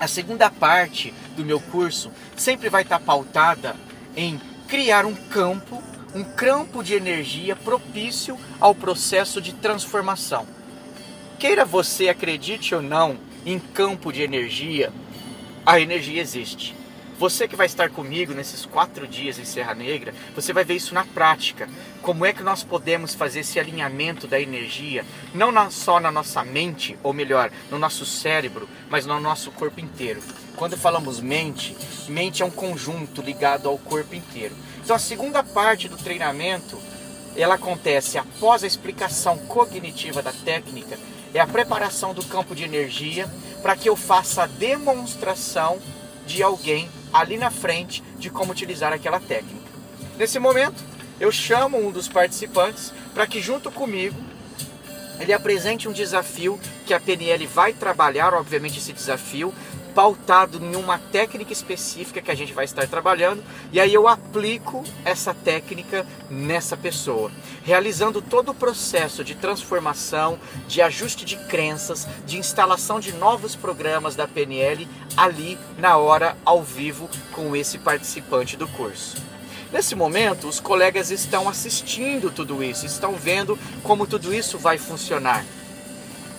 a 0.00 0.06
segunda 0.06 0.50
parte 0.50 1.12
do 1.36 1.44
meu 1.44 1.60
curso 1.60 2.10
sempre 2.36 2.68
vai 2.68 2.82
estar 2.82 3.00
pautada 3.00 3.74
em 4.16 4.40
criar 4.68 5.04
um 5.04 5.14
campo, 5.14 5.82
um 6.14 6.22
campo 6.22 6.82
de 6.82 6.94
energia 6.94 7.56
propício 7.56 8.38
ao 8.60 8.74
processo 8.74 9.40
de 9.40 9.52
transformação. 9.54 10.46
Queira 11.38 11.64
você 11.64 12.08
acredite 12.08 12.74
ou 12.74 12.82
não 12.82 13.18
em 13.44 13.58
campo 13.58 14.12
de 14.12 14.22
energia, 14.22 14.92
a 15.64 15.80
energia 15.80 16.20
existe. 16.20 16.77
Você 17.18 17.48
que 17.48 17.56
vai 17.56 17.66
estar 17.66 17.90
comigo 17.90 18.32
nesses 18.32 18.64
quatro 18.64 19.04
dias 19.04 19.40
em 19.40 19.44
Serra 19.44 19.74
Negra, 19.74 20.14
você 20.36 20.52
vai 20.52 20.62
ver 20.62 20.76
isso 20.76 20.94
na 20.94 21.04
prática. 21.04 21.68
Como 22.00 22.24
é 22.24 22.32
que 22.32 22.44
nós 22.44 22.62
podemos 22.62 23.12
fazer 23.12 23.40
esse 23.40 23.58
alinhamento 23.58 24.28
da 24.28 24.40
energia, 24.40 25.04
não 25.34 25.68
só 25.68 25.98
na 25.98 26.12
nossa 26.12 26.44
mente, 26.44 26.96
ou 27.02 27.12
melhor, 27.12 27.50
no 27.72 27.78
nosso 27.78 28.06
cérebro, 28.06 28.68
mas 28.88 29.04
no 29.04 29.18
nosso 29.18 29.50
corpo 29.50 29.80
inteiro. 29.80 30.22
Quando 30.54 30.76
falamos 30.76 31.18
mente, 31.18 31.76
mente 32.08 32.40
é 32.40 32.46
um 32.46 32.52
conjunto 32.52 33.20
ligado 33.20 33.68
ao 33.68 33.78
corpo 33.78 34.14
inteiro. 34.14 34.54
Então 34.84 34.94
a 34.94 35.00
segunda 35.00 35.42
parte 35.42 35.88
do 35.88 35.96
treinamento, 35.96 36.78
ela 37.34 37.56
acontece 37.56 38.16
após 38.16 38.62
a 38.62 38.66
explicação 38.68 39.38
cognitiva 39.38 40.22
da 40.22 40.32
técnica, 40.32 40.96
é 41.34 41.40
a 41.40 41.48
preparação 41.48 42.14
do 42.14 42.24
campo 42.24 42.54
de 42.54 42.62
energia 42.62 43.28
para 43.60 43.74
que 43.74 43.88
eu 43.88 43.96
faça 43.96 44.44
a 44.44 44.46
demonstração 44.46 45.80
de 46.24 46.44
alguém 46.44 46.88
ali 47.12 47.36
na 47.36 47.50
frente 47.50 48.02
de 48.18 48.30
como 48.30 48.52
utilizar 48.52 48.92
aquela 48.92 49.20
técnica. 49.20 49.68
Nesse 50.16 50.38
momento, 50.38 50.82
eu 51.20 51.30
chamo 51.32 51.78
um 51.78 51.90
dos 51.90 52.08
participantes 52.08 52.92
para 53.14 53.26
que 53.26 53.40
junto 53.40 53.70
comigo 53.70 54.16
ele 55.20 55.32
apresente 55.32 55.88
um 55.88 55.92
desafio 55.92 56.58
que 56.86 56.94
a 56.94 57.00
PNL 57.00 57.46
vai 57.46 57.72
trabalhar, 57.72 58.34
obviamente 58.34 58.78
esse 58.78 58.92
desafio 58.92 59.52
pautado 59.98 60.64
em 60.64 60.76
uma 60.76 60.96
técnica 60.96 61.52
específica 61.52 62.22
que 62.22 62.30
a 62.30 62.34
gente 62.36 62.52
vai 62.52 62.64
estar 62.64 62.86
trabalhando, 62.86 63.42
e 63.72 63.80
aí 63.80 63.92
eu 63.92 64.06
aplico 64.06 64.84
essa 65.04 65.34
técnica 65.34 66.06
nessa 66.30 66.76
pessoa, 66.76 67.32
realizando 67.64 68.22
todo 68.22 68.50
o 68.50 68.54
processo 68.54 69.24
de 69.24 69.34
transformação, 69.34 70.38
de 70.68 70.80
ajuste 70.80 71.24
de 71.24 71.36
crenças, 71.36 72.06
de 72.24 72.38
instalação 72.38 73.00
de 73.00 73.12
novos 73.12 73.56
programas 73.56 74.14
da 74.14 74.28
PNL 74.28 74.86
ali 75.16 75.58
na 75.76 75.96
hora 75.96 76.36
ao 76.44 76.62
vivo 76.62 77.10
com 77.32 77.56
esse 77.56 77.76
participante 77.76 78.56
do 78.56 78.68
curso. 78.68 79.16
Nesse 79.72 79.96
momento, 79.96 80.46
os 80.46 80.60
colegas 80.60 81.10
estão 81.10 81.48
assistindo 81.48 82.30
tudo 82.30 82.62
isso, 82.62 82.86
estão 82.86 83.14
vendo 83.14 83.58
como 83.82 84.06
tudo 84.06 84.32
isso 84.32 84.58
vai 84.58 84.78
funcionar. 84.78 85.44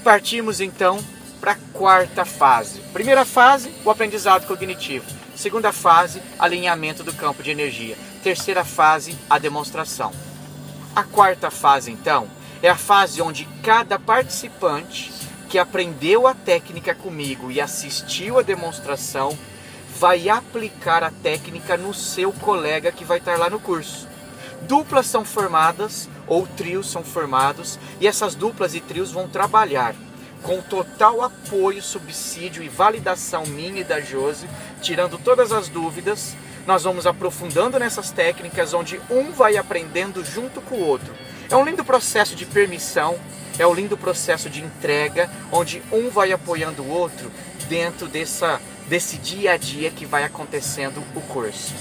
Partimos 0.01 0.62
então 0.62 1.04
para 1.39 1.53
a 1.53 1.58
quarta 1.74 2.25
fase. 2.25 2.81
Primeira 2.93 3.25
fase, 3.25 3.74
o 3.84 3.89
aprendizado 3.89 4.46
cognitivo. 4.46 5.05
Segunda 5.36 5.72
fase, 5.72 6.22
alinhamento 6.38 7.03
do 7.03 7.13
campo 7.13 7.41
de 7.41 7.51
energia. 7.51 7.98
Terceira 8.22 8.65
fase, 8.65 9.17
a 9.29 9.39
demonstração. 9.39 10.12
A 10.96 11.03
quarta 11.03 11.50
fase, 11.50 11.91
então, 11.91 12.27
é 12.62 12.69
a 12.69 12.75
fase 12.75 13.22
onde 13.22 13.46
cada 13.63 13.98
participante 13.98 15.13
que 15.48 15.58
aprendeu 15.58 16.27
a 16.27 16.34
técnica 16.34 16.93
comigo 16.93 17.50
e 17.50 17.62
assistiu 17.62 18.38
a 18.38 18.43
demonstração 18.43 19.38
vai 19.98 20.29
aplicar 20.29 21.03
a 21.03 21.12
técnica 21.12 21.77
no 21.77 21.93
seu 21.93 22.31
colega 22.31 22.91
que 22.91 23.05
vai 23.05 23.17
estar 23.17 23.38
lá 23.38 23.50
no 23.50 23.60
curso. 23.60 24.08
Duplas 24.63 25.08
são 25.08 25.24
formadas 25.24 26.10
ou 26.27 26.46
trios 26.46 26.89
são 26.91 27.03
formados 27.03 27.79
e 28.00 28.08
essas 28.08 28.36
duplas 28.36 28.75
e 28.75 28.81
trios 28.81 29.12
vão 29.12 29.27
trabalhar 29.27 29.96
com 30.43 30.62
total 30.62 31.22
apoio, 31.22 31.81
subsídio 31.81 32.63
e 32.63 32.69
validação 32.69 33.46
minha 33.46 33.81
e 33.81 33.84
da 33.84 34.00
Josi, 34.00 34.48
tirando 34.81 35.17
todas 35.17 35.51
as 35.51 35.67
dúvidas. 35.67 36.36
Nós 36.65 36.84
vamos 36.84 37.08
aprofundando 37.08 37.79
nessas 37.79 38.12
técnicas 38.12 38.74
onde 38.74 39.00
um 39.10 39.31
vai 39.31 39.58
aprendendo 39.58 40.24
junto 40.24 40.62
com 40.62 40.75
o 40.75 40.86
outro. 40.86 41.13
É 41.50 41.55
um 41.55 41.65
lindo 41.65 41.84
processo 41.84 42.36
de 42.36 42.46
permissão, 42.46 43.19
é 43.58 43.65
um 43.65 43.74
lindo 43.74 43.98
processo 43.98 44.50
de 44.50 44.63
entrega, 44.63 45.29
onde 45.51 45.81
um 45.91 46.10
vai 46.10 46.31
apoiando 46.31 46.84
o 46.84 46.89
outro 46.89 47.31
dentro 47.67 48.08
dessa, 48.08 48.62
desse 48.88 49.17
dia 49.17 49.53
a 49.53 49.58
dia 49.58 49.91
que 49.91 50.05
vai 50.05 50.24
acontecendo 50.24 51.03
o 51.15 51.22
curso. 51.22 51.74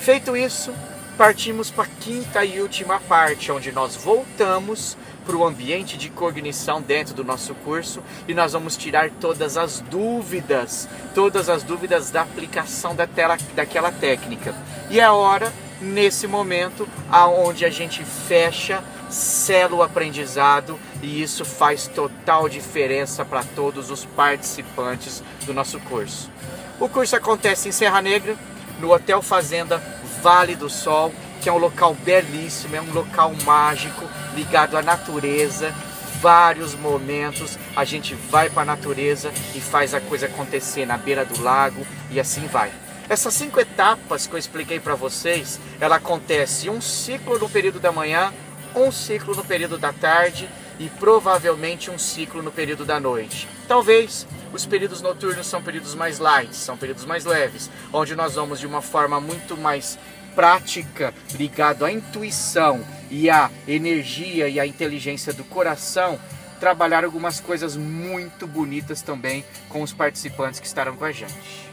Feito 0.00 0.36
isso, 0.36 0.72
partimos 1.16 1.70
para 1.70 1.84
a 1.84 2.00
quinta 2.00 2.44
e 2.44 2.60
última 2.60 2.98
parte, 3.00 3.52
onde 3.52 3.72
nós 3.72 3.94
voltamos 3.94 4.96
para 5.24 5.36
o 5.36 5.44
ambiente 5.44 5.96
de 5.96 6.10
cognição 6.10 6.80
dentro 6.80 7.14
do 7.14 7.24
nosso 7.24 7.54
curso 7.56 8.02
e 8.28 8.34
nós 8.34 8.52
vamos 8.52 8.76
tirar 8.76 9.10
todas 9.10 9.56
as 9.56 9.80
dúvidas, 9.80 10.88
todas 11.14 11.48
as 11.48 11.62
dúvidas 11.62 12.10
da 12.10 12.22
aplicação 12.22 12.94
da 12.94 13.06
tela, 13.06 13.36
daquela 13.54 13.90
técnica. 13.90 14.54
E 14.90 15.00
é 15.00 15.04
a 15.04 15.12
hora, 15.12 15.52
nesse 15.80 16.26
momento, 16.26 16.88
aonde 17.10 17.64
a 17.64 17.70
gente 17.70 18.04
fecha, 18.04 18.82
sela 19.08 19.76
o 19.76 19.82
aprendizado 19.82 20.78
e 21.02 21.22
isso 21.22 21.44
faz 21.44 21.86
total 21.86 22.48
diferença 22.48 23.24
para 23.24 23.44
todos 23.44 23.90
os 23.90 24.04
participantes 24.04 25.22
do 25.46 25.54
nosso 25.54 25.78
curso. 25.80 26.30
O 26.80 26.88
curso 26.88 27.14
acontece 27.14 27.68
em 27.68 27.72
Serra 27.72 28.02
Negra, 28.02 28.36
no 28.80 28.92
Hotel 28.92 29.22
Fazenda 29.22 29.80
Vale 30.22 30.56
do 30.56 30.68
Sol, 30.68 31.12
que 31.44 31.50
é 31.50 31.52
um 31.52 31.58
local 31.58 31.92
belíssimo, 31.92 32.74
é 32.74 32.80
um 32.80 32.90
local 32.90 33.30
mágico, 33.44 34.08
ligado 34.34 34.78
à 34.78 34.82
natureza. 34.82 35.74
Vários 36.22 36.74
momentos 36.74 37.58
a 37.76 37.84
gente 37.84 38.14
vai 38.14 38.48
para 38.48 38.62
a 38.62 38.64
natureza 38.64 39.30
e 39.54 39.60
faz 39.60 39.92
a 39.92 40.00
coisa 40.00 40.24
acontecer 40.24 40.86
na 40.86 40.96
beira 40.96 41.22
do 41.22 41.42
lago 41.42 41.86
e 42.10 42.18
assim 42.18 42.46
vai. 42.46 42.72
Essas 43.10 43.34
cinco 43.34 43.60
etapas 43.60 44.26
que 44.26 44.32
eu 44.32 44.38
expliquei 44.38 44.80
para 44.80 44.94
vocês, 44.94 45.60
ela 45.78 45.96
acontece 45.96 46.70
um 46.70 46.80
ciclo 46.80 47.38
no 47.38 47.50
período 47.50 47.78
da 47.78 47.92
manhã, 47.92 48.32
um 48.74 48.90
ciclo 48.90 49.34
no 49.34 49.44
período 49.44 49.76
da 49.76 49.92
tarde 49.92 50.48
e 50.78 50.88
provavelmente 50.88 51.90
um 51.90 51.98
ciclo 51.98 52.42
no 52.42 52.50
período 52.50 52.86
da 52.86 52.98
noite. 52.98 53.46
Talvez 53.68 54.26
os 54.50 54.64
períodos 54.64 55.02
noturnos 55.02 55.46
são 55.46 55.62
períodos 55.62 55.94
mais 55.94 56.18
light, 56.18 56.54
são 56.56 56.76
períodos 56.76 57.04
mais 57.04 57.26
leves, 57.26 57.68
onde 57.92 58.16
nós 58.16 58.34
vamos 58.36 58.60
de 58.60 58.66
uma 58.66 58.80
forma 58.80 59.20
muito 59.20 59.58
mais 59.58 59.98
prática 60.34 61.14
ligado 61.34 61.84
à 61.84 61.92
intuição 61.92 62.84
e 63.10 63.30
à 63.30 63.50
energia 63.66 64.48
e 64.48 64.58
à 64.58 64.66
inteligência 64.66 65.32
do 65.32 65.44
coração, 65.44 66.18
trabalhar 66.58 67.04
algumas 67.04 67.40
coisas 67.40 67.76
muito 67.76 68.46
bonitas 68.46 69.02
também 69.02 69.44
com 69.68 69.82
os 69.82 69.92
participantes 69.92 70.60
que 70.60 70.66
estarão 70.66 70.96
com 70.96 71.04
a 71.04 71.12
gente. 71.12 71.64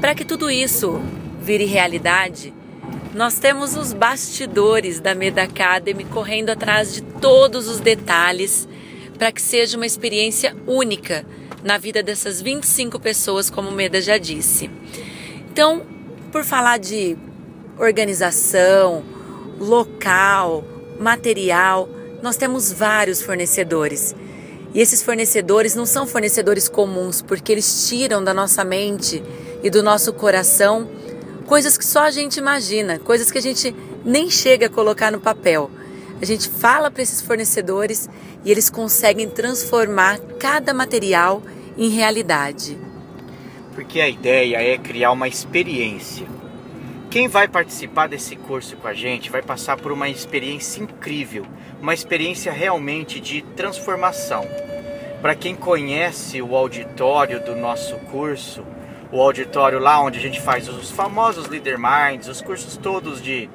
Para 0.00 0.14
que 0.14 0.24
tudo 0.24 0.50
isso 0.50 1.00
vire 1.40 1.64
realidade, 1.64 2.52
nós 3.14 3.38
temos 3.38 3.76
os 3.76 3.92
bastidores 3.92 5.00
da 5.00 5.14
Meda 5.14 5.42
Academy 5.42 6.04
correndo 6.04 6.50
atrás 6.50 6.94
de 6.94 7.02
todos 7.02 7.68
os 7.68 7.78
detalhes 7.78 8.66
para 9.18 9.30
que 9.30 9.40
seja 9.40 9.76
uma 9.76 9.86
experiência 9.86 10.56
única 10.66 11.24
na 11.62 11.78
vida 11.78 12.02
dessas 12.02 12.40
25 12.40 12.98
pessoas, 12.98 13.48
como 13.48 13.70
Meda 13.70 14.00
já 14.00 14.18
disse. 14.18 14.70
Então, 15.50 15.82
por 16.30 16.44
falar 16.44 16.78
de 16.78 17.16
organização, 17.78 19.04
local, 19.58 20.64
material, 20.98 21.88
nós 22.22 22.36
temos 22.36 22.72
vários 22.72 23.22
fornecedores. 23.22 24.14
E 24.74 24.80
esses 24.80 25.02
fornecedores 25.02 25.74
não 25.74 25.84
são 25.84 26.06
fornecedores 26.06 26.68
comuns, 26.68 27.20
porque 27.20 27.52
eles 27.52 27.88
tiram 27.88 28.24
da 28.24 28.32
nossa 28.32 28.64
mente 28.64 29.22
e 29.62 29.68
do 29.68 29.82
nosso 29.82 30.12
coração 30.12 30.88
coisas 31.46 31.76
que 31.76 31.84
só 31.84 32.04
a 32.04 32.10
gente 32.10 32.38
imagina, 32.38 32.98
coisas 32.98 33.30
que 33.30 33.36
a 33.36 33.42
gente 33.42 33.74
nem 34.04 34.30
chega 34.30 34.66
a 34.66 34.70
colocar 34.70 35.12
no 35.12 35.20
papel. 35.20 35.70
A 36.22 36.24
gente 36.24 36.48
fala 36.48 36.88
para 36.88 37.02
esses 37.02 37.20
fornecedores 37.20 38.08
e 38.44 38.50
eles 38.52 38.70
conseguem 38.70 39.28
transformar 39.28 40.20
cada 40.38 40.72
material 40.72 41.42
em 41.76 41.88
realidade. 41.88 42.78
Porque 43.74 44.00
a 44.00 44.08
ideia 44.08 44.58
é 44.62 44.78
criar 44.78 45.10
uma 45.10 45.26
experiência. 45.26 46.24
Quem 47.10 47.26
vai 47.26 47.48
participar 47.48 48.06
desse 48.06 48.36
curso 48.36 48.76
com 48.76 48.86
a 48.86 48.94
gente 48.94 49.32
vai 49.32 49.42
passar 49.42 49.76
por 49.76 49.90
uma 49.90 50.08
experiência 50.08 50.80
incrível, 50.80 51.44
uma 51.80 51.92
experiência 51.92 52.52
realmente 52.52 53.18
de 53.18 53.42
transformação. 53.56 54.46
Para 55.20 55.34
quem 55.34 55.56
conhece 55.56 56.40
o 56.40 56.54
auditório 56.54 57.44
do 57.44 57.56
nosso 57.56 57.96
curso, 58.12 58.64
o 59.10 59.20
auditório 59.20 59.80
lá 59.80 60.00
onde 60.00 60.20
a 60.20 60.22
gente 60.22 60.40
faz 60.40 60.68
os 60.68 60.88
famosos 60.88 61.48
Leader 61.48 61.76
Minds, 61.76 62.28
os 62.28 62.40
cursos 62.40 62.76
todos 62.76 63.20
de 63.20 63.50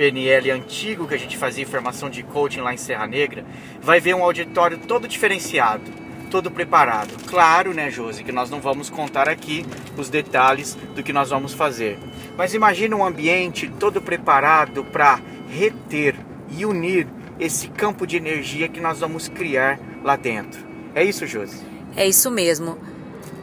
PNL 0.00 0.50
antigo 0.50 1.06
que 1.06 1.12
a 1.14 1.18
gente 1.18 1.36
fazia 1.36 1.66
formação 1.66 2.08
de 2.08 2.22
coaching 2.22 2.62
lá 2.62 2.72
em 2.72 2.78
Serra 2.78 3.06
Negra, 3.06 3.44
vai 3.82 4.00
ver 4.00 4.14
um 4.14 4.24
auditório 4.24 4.78
todo 4.78 5.06
diferenciado, 5.06 5.82
todo 6.30 6.50
preparado. 6.50 7.10
Claro, 7.26 7.74
né, 7.74 7.90
Josi, 7.90 8.24
que 8.24 8.32
nós 8.32 8.48
não 8.48 8.62
vamos 8.62 8.88
contar 8.88 9.28
aqui 9.28 9.62
os 9.98 10.08
detalhes 10.08 10.74
do 10.94 11.02
que 11.02 11.12
nós 11.12 11.28
vamos 11.28 11.52
fazer. 11.52 11.98
Mas 12.34 12.54
imagina 12.54 12.96
um 12.96 13.04
ambiente 13.04 13.70
todo 13.78 14.00
preparado 14.00 14.82
para 14.86 15.20
reter 15.50 16.16
e 16.48 16.64
unir 16.64 17.06
esse 17.38 17.68
campo 17.68 18.06
de 18.06 18.16
energia 18.16 18.68
que 18.68 18.80
nós 18.80 19.00
vamos 19.00 19.28
criar 19.28 19.78
lá 20.02 20.16
dentro. 20.16 20.66
É 20.94 21.04
isso, 21.04 21.26
Josi? 21.26 21.58
É 21.94 22.08
isso 22.08 22.30
mesmo. 22.30 22.78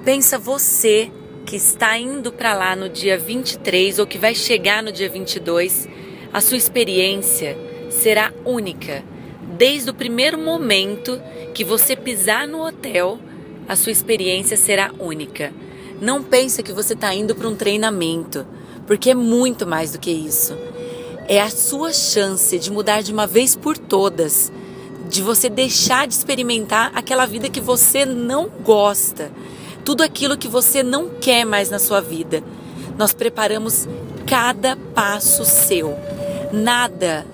Pensa 0.03 0.39
você 0.39 1.11
que 1.45 1.55
está 1.55 1.99
indo 1.99 2.31
para 2.31 2.55
lá 2.55 2.75
no 2.75 2.89
dia 2.89 3.15
23 3.15 3.99
ou 3.99 4.07
que 4.07 4.17
vai 4.17 4.33
chegar 4.33 4.81
no 4.81 4.91
dia 4.91 5.07
22, 5.07 5.87
a 6.33 6.41
sua 6.41 6.57
experiência 6.57 7.57
será 7.89 8.33
única. 8.45 9.03
Desde 9.57 9.89
o 9.89 9.93
primeiro 9.93 10.37
momento 10.37 11.21
que 11.53 11.63
você 11.63 11.95
pisar 11.95 12.47
no 12.47 12.65
hotel, 12.65 13.19
a 13.67 13.75
sua 13.75 13.91
experiência 13.91 14.55
será 14.55 14.91
única. 14.99 15.53
Não 16.01 16.21
pense 16.21 16.61
que 16.61 16.71
você 16.71 16.93
está 16.93 17.13
indo 17.13 17.35
para 17.35 17.47
um 17.47 17.55
treinamento, 17.55 18.45
porque 18.85 19.11
é 19.11 19.15
muito 19.15 19.65
mais 19.65 19.91
do 19.91 19.99
que 19.99 20.11
isso. 20.11 20.57
É 21.27 21.41
a 21.41 21.49
sua 21.49 21.91
chance 21.91 22.57
de 22.57 22.71
mudar 22.71 23.01
de 23.01 23.11
uma 23.11 23.27
vez 23.27 23.55
por 23.55 23.77
todas, 23.77 24.51
de 25.09 25.21
você 25.21 25.49
deixar 25.49 26.07
de 26.07 26.13
experimentar 26.13 26.91
aquela 26.93 27.25
vida 27.25 27.49
que 27.49 27.61
você 27.61 28.05
não 28.05 28.49
gosta 28.63 29.31
tudo 29.87 30.03
aquilo 30.03 30.37
que 30.37 30.49
você 30.49 30.83
não 30.83 31.07
quer 31.07 31.45
mais 31.45 31.69
na 31.69 31.79
sua 31.79 32.01
vida. 32.01 32.43
Nós 32.97 33.13
preparamos 33.13 33.87
cada 34.25 34.75
passo 34.75 35.45
seu. 35.45 35.97
Nada, 36.51 37.25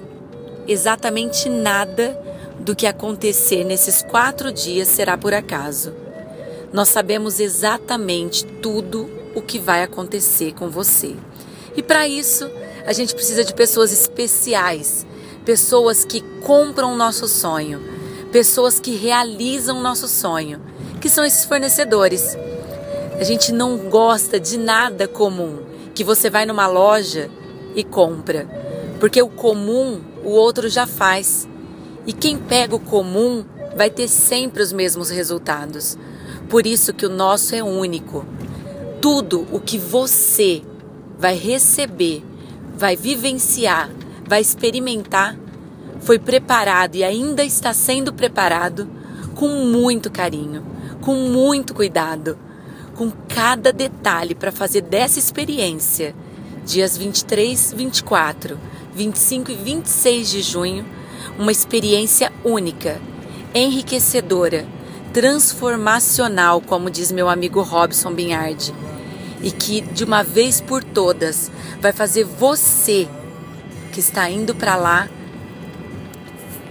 exatamente 0.68 1.50
nada 1.50 2.20
do 2.60 2.76
que 2.76 2.88
acontecer 2.88 3.64
nesses 3.64 4.02
quatro 4.02 4.52
dias 4.52 4.88
será 4.88 5.18
por 5.18 5.34
acaso. 5.34 5.94
Nós 6.72 6.90
sabemos 6.90 7.40
exatamente 7.40 8.46
tudo 8.46 9.10
o 9.36 9.42
que 9.42 9.60
vai 9.60 9.84
acontecer 9.84 10.54
com 10.54 10.70
você. 10.70 11.16
E 11.76 11.84
para 11.84 12.08
isso, 12.08 12.50
a 12.86 12.94
gente 12.94 13.14
precisa 13.14 13.44
de 13.44 13.54
pessoas 13.54 13.92
especiais, 13.92 15.06
pessoas 15.46 16.06
que 16.06 16.22
compram 16.42 16.94
o 16.94 16.98
nosso 16.98 17.28
sonho, 17.28 17.82
pessoas 18.32 18.80
que 18.80 18.96
realizam 18.96 19.78
o 19.78 19.82
nosso 19.82 20.08
sonho 20.08 20.60
que 21.04 21.10
são 21.10 21.26
esses 21.26 21.44
fornecedores. 21.44 22.38
A 23.20 23.26
gente 23.26 23.52
não 23.52 23.78
gosta 23.90 24.40
de 24.40 24.58
nada 24.58 25.06
comum, 25.06 25.60
que 25.94 26.02
você 26.02 26.30
vai 26.30 26.46
numa 26.46 26.66
loja 26.66 27.30
e 27.76 27.84
compra, 27.84 28.48
porque 29.04 29.22
o 29.22 29.28
comum 29.28 30.00
o 30.24 30.30
outro 30.30 30.70
já 30.70 30.88
faz. 30.88 31.46
E 32.08 32.14
quem 32.14 32.38
pega 32.38 32.74
o 32.74 32.80
comum 32.80 33.44
vai 33.76 33.90
ter 33.90 34.08
sempre 34.08 34.64
os 34.64 34.72
mesmos 34.72 35.10
resultados. 35.10 35.98
Por 36.48 36.66
isso 36.66 36.94
que 36.94 37.06
o 37.06 37.10
nosso 37.10 37.54
é 37.54 37.62
único. 37.62 38.26
Tudo 39.02 39.46
o 39.52 39.60
que 39.60 39.78
você 39.78 40.62
vai 41.20 41.36
receber, 41.36 42.24
vai 42.78 42.96
vivenciar, 42.96 43.90
vai 44.26 44.40
experimentar, 44.40 45.38
foi 46.00 46.18
preparado 46.18 46.96
e 46.96 47.04
ainda 47.04 47.44
está 47.44 47.74
sendo 47.74 48.14
preparado 48.14 48.90
com 49.36 49.50
muito 49.50 50.10
carinho 50.10 50.64
com 51.02 51.16
muito 51.16 51.74
cuidado, 51.74 52.38
com 52.96 53.12
cada 53.28 53.74
detalhe 53.74 54.34
para 54.34 54.54
fazer 54.54 54.80
dessa 54.80 55.20
experiência, 55.20 56.16
dias 56.66 56.98
23, 56.98 57.74
24, 57.74 58.58
25 58.96 59.52
e 59.52 59.56
26 59.56 60.30
de 60.30 60.42
junho, 60.42 60.86
uma 61.38 61.52
experiência 61.52 62.32
única, 62.44 63.02
enriquecedora, 63.54 64.66
transformacional, 65.12 66.62
como 66.62 66.90
diz 66.90 67.12
meu 67.12 67.30
amigo 67.30 67.62
Robson 67.62 68.14
Binhardi, 68.14 68.74
e 69.42 69.52
que 69.52 69.82
de 69.82 70.04
uma 70.04 70.24
vez 70.24 70.62
por 70.62 70.84
todas 70.84 71.52
vai 71.80 71.92
fazer 71.92 72.24
você 72.24 73.08
que 73.92 74.00
está 74.00 74.30
indo 74.30 74.56
para 74.56 74.76
lá 74.76 75.10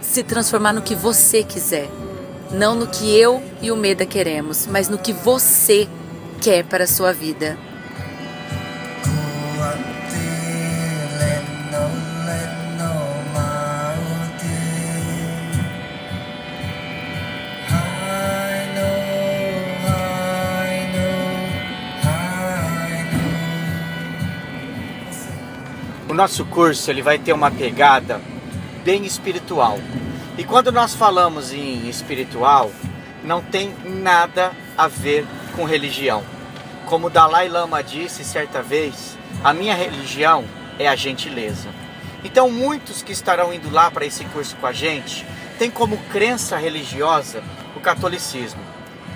se 0.00 0.22
transformar 0.22 0.72
no 0.72 0.82
que 0.82 0.94
você 0.94 1.42
quiser. 1.42 1.88
Não 2.50 2.74
no 2.74 2.86
que 2.86 3.16
eu 3.16 3.42
e 3.62 3.70
o 3.70 3.76
Meda 3.76 4.04
queremos, 4.04 4.66
mas 4.66 4.88
no 4.88 4.98
que 4.98 5.12
você 5.12 5.88
quer 6.40 6.64
para 6.64 6.84
a 6.84 6.86
sua 6.86 7.12
vida. 7.12 7.56
O 26.12 26.14
nosso 26.14 26.44
curso 26.44 26.90
ele 26.90 27.00
vai 27.00 27.18
ter 27.18 27.32
uma 27.32 27.50
pegada 27.50 28.20
bem 28.84 29.06
espiritual. 29.06 29.78
E 30.36 30.44
quando 30.44 30.70
nós 30.70 30.94
falamos 30.94 31.54
em 31.54 31.88
espiritual, 31.88 32.70
não 33.24 33.40
tem 33.40 33.74
nada 33.82 34.52
a 34.76 34.86
ver 34.86 35.24
com 35.56 35.64
religião. 35.64 36.22
Como 36.84 37.08
Dalai 37.08 37.48
Lama 37.48 37.82
disse 37.82 38.24
certa 38.24 38.60
vez, 38.60 39.16
a 39.42 39.54
minha 39.54 39.74
religião 39.74 40.44
é 40.78 40.86
a 40.86 40.94
gentileza. 40.94 41.70
Então, 42.22 42.50
muitos 42.50 43.00
que 43.00 43.12
estarão 43.12 43.50
indo 43.50 43.70
lá 43.70 43.90
para 43.90 44.04
esse 44.04 44.26
curso 44.26 44.54
com 44.56 44.66
a 44.66 44.72
gente 44.72 45.26
têm 45.58 45.70
como 45.70 45.96
crença 46.12 46.58
religiosa 46.58 47.42
o 47.74 47.80
catolicismo, 47.80 48.60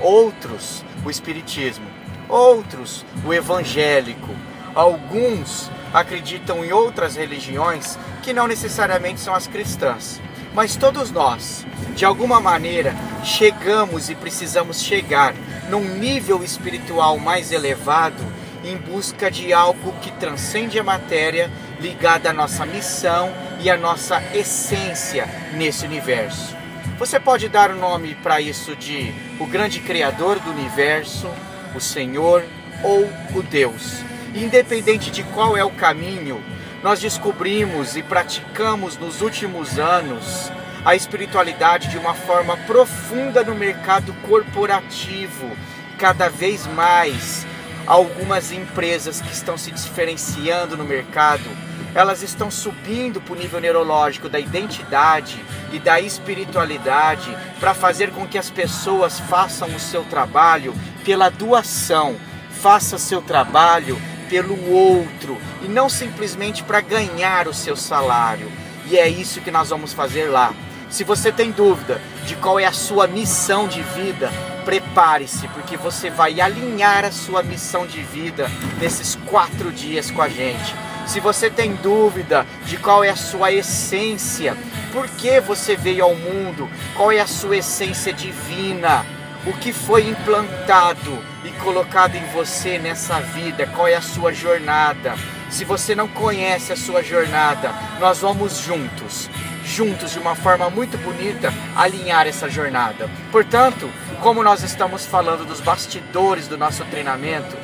outros 0.01 0.83
o 1.05 1.11
espiritismo, 1.11 1.85
outros 2.27 3.05
o 3.23 3.35
evangélico, 3.35 4.35
alguns 4.75 5.71
acreditam 5.97 6.63
em 6.63 6.73
outras 6.73 7.17
religiões 7.17 7.99
que 8.23 8.35
não 8.35 8.47
necessariamente 8.47 9.19
são 9.19 9.35
as 9.35 9.47
cristãs. 9.47 10.21
Mas 10.53 10.77
todos 10.77 11.11
nós, 11.11 11.67
de 11.95 12.05
alguma 12.05 12.39
maneira, 12.39 12.95
chegamos 13.25 14.11
e 14.11 14.15
precisamos 14.15 14.83
chegar 14.83 15.35
num 15.71 15.81
nível 15.81 16.45
espiritual 16.45 17.19
mais 17.19 17.51
elevado 17.51 18.23
em 18.63 18.77
busca 18.77 19.31
de 19.31 19.55
algo 19.55 19.93
que 20.03 20.11
transcende 20.13 20.79
a 20.79 20.85
matéria, 20.85 21.51
ligada 21.81 22.29
à 22.29 22.33
nossa 22.33 22.67
missão 22.67 23.33
e 23.61 23.71
à 23.71 23.77
nossa 23.77 24.23
essência 24.35 25.27
nesse 25.55 25.87
universo. 25.87 26.55
Você 26.99 27.19
pode 27.19 27.49
dar 27.49 27.71
o 27.71 27.77
nome 27.77 28.15
para 28.17 28.39
isso 28.39 28.77
de 28.77 29.15
o 29.41 29.47
grande 29.47 29.81
criador 29.81 30.39
do 30.41 30.51
universo, 30.51 31.31
o 31.75 31.81
Senhor 31.81 32.45
ou 32.83 33.09
o 33.35 33.43
Deus 33.43 34.05
independente 34.45 35.11
de 35.11 35.23
qual 35.23 35.57
é 35.57 35.65
o 35.65 35.71
caminho, 35.71 36.43
nós 36.83 37.01
descobrimos 37.01 37.97
e 37.97 38.03
praticamos 38.03 38.97
nos 38.97 39.21
últimos 39.21 39.79
anos 39.79 40.51
a 40.85 40.95
espiritualidade 40.95 41.89
de 41.89 41.99
uma 41.99 42.15
forma 42.15 42.57
profunda 42.59 43.43
no 43.43 43.55
mercado 43.55 44.15
corporativo. 44.29 45.51
Cada 45.99 46.29
vez 46.29 46.67
mais, 46.67 47.45
algumas 47.87 48.53
empresas 48.53 49.21
que 49.21 49.33
estão 49.33 49.59
se 49.59 49.73
diferenciando 49.73 50.77
no 50.77 50.85
mercado, 50.85 51.49
elas 51.93 52.23
estão 52.23 52.51
subindo 52.51 53.21
para 53.21 53.33
o 53.33 53.37
nível 53.37 53.61
neurológico 53.61 54.29
da 54.29 54.39
identidade 54.39 55.43
e 55.73 55.81
da 55.81 55.99
espiritualidade 55.99 57.37
para 57.59 57.75
fazer 57.75 58.11
com 58.11 58.29
que 58.29 58.39
as 58.39 58.51
pessoas 58.51 59.19
façam 59.19 59.67
o 59.75 59.81
seu 59.81 60.05
trabalho 60.05 60.73
pela 61.05 61.31
doação, 61.31 62.17
faça 62.51 62.99
seu 62.99 63.23
trabalho 63.23 63.99
pelo 64.29 64.71
outro 64.71 65.39
e 65.63 65.69
não 65.69 65.89
simplesmente 65.89 66.63
para 66.63 66.81
ganhar 66.81 67.49
o 67.49 67.55
seu 67.55 67.77
salário. 67.77 68.51
E 68.87 68.97
é 68.97 69.09
isso 69.09 69.41
que 69.41 69.51
nós 69.51 69.71
vamos 69.71 69.93
fazer 69.93 70.27
lá. 70.27 70.55
Se 70.89 71.03
você 71.03 71.33
tem 71.33 71.51
dúvida 71.51 72.01
de 72.25 72.37
qual 72.37 72.61
é 72.61 72.65
a 72.65 72.73
sua 72.73 73.07
missão 73.07 73.67
de 73.67 73.83
vida, 73.83 74.31
prepare-se, 74.65 75.49
porque 75.49 75.77
você 75.77 76.11
vai 76.11 76.41
alinhar 76.41 77.05
a 77.05 77.11
sua 77.11 77.43
missão 77.43 77.87
de 77.87 78.01
vida 78.03 78.51
nesses 78.81 79.17
quatro 79.27 79.73
dias 79.73 80.11
com 80.11 80.23
a 80.23 80.29
gente. 80.29 80.75
Se 81.07 81.21
você 81.21 81.51
tem 81.51 81.75
dúvida 81.75 82.47
de 82.65 82.77
qual 82.77 83.05
é 83.05 83.11
a 83.11 83.17
sua 83.17 83.53
essência, 83.53 84.57
por 84.93 85.09
que 85.09 85.41
você 85.41 85.77
veio 85.77 86.05
ao 86.05 86.15
mundo, 86.15 86.69
qual 86.97 87.13
é 87.13 87.21
a 87.21 87.27
sua 87.27 87.59
essência 87.59 88.13
divina, 88.13 89.05
o 89.47 89.53
que 89.53 89.73
foi 89.73 90.09
implantado 90.09 91.19
e 91.47 91.53
colocado 91.63 92.17
em 92.17 92.25
você 92.33 92.79
nessa 92.79 93.21
vida, 93.21 93.67
qual 93.67 93.87
é 93.87 93.95
a 93.95 94.03
sua 94.03 94.33
jornada. 94.33 95.15
Se 95.49 95.65
você 95.65 95.95
não 95.95 96.09
conhece 96.09 96.73
a 96.73 96.77
sua 96.77 97.03
jornada, 97.03 97.73
nós 98.01 98.19
vamos 98.19 98.59
juntos, 98.59 99.31
juntos 99.65 100.13
de 100.13 100.19
uma 100.19 100.35
forma 100.35 100.69
muito 100.69 100.99
bonita, 100.99 101.53
alinhar 101.77 102.27
essa 102.27 102.49
jornada. 102.49 103.09
Portanto, 103.31 103.89
como 104.21 104.43
nós 104.43 104.63
estamos 104.65 105.07
falando 105.07 105.47
dos 105.47 105.61
bastidores 105.61 106.49
do 106.49 106.59
nosso 106.59 106.85
treinamento, 106.87 107.57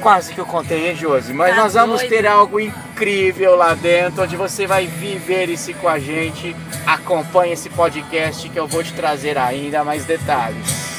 quase 0.00 0.32
que 0.32 0.40
eu 0.40 0.46
contei, 0.46 0.88
hein, 0.88 0.96
Josi? 0.96 1.32
Mas 1.32 1.56
tá 1.56 1.62
nós 1.62 1.74
vamos 1.74 2.00
doido. 2.00 2.10
ter 2.10 2.26
algo 2.26 2.60
incrível 2.60 3.56
lá 3.56 3.74
dentro, 3.74 4.22
onde 4.22 4.36
você 4.36 4.68
vai 4.68 4.86
viver 4.86 5.48
isso 5.48 5.74
com 5.74 5.88
a 5.88 5.98
gente. 5.98 6.54
Acompanhe 6.86 7.54
esse 7.54 7.68
podcast 7.68 8.48
que 8.48 8.58
eu 8.58 8.68
vou 8.68 8.84
te 8.84 8.92
trazer 8.92 9.36
ainda 9.36 9.82
mais 9.82 10.04
detalhes. 10.04 10.90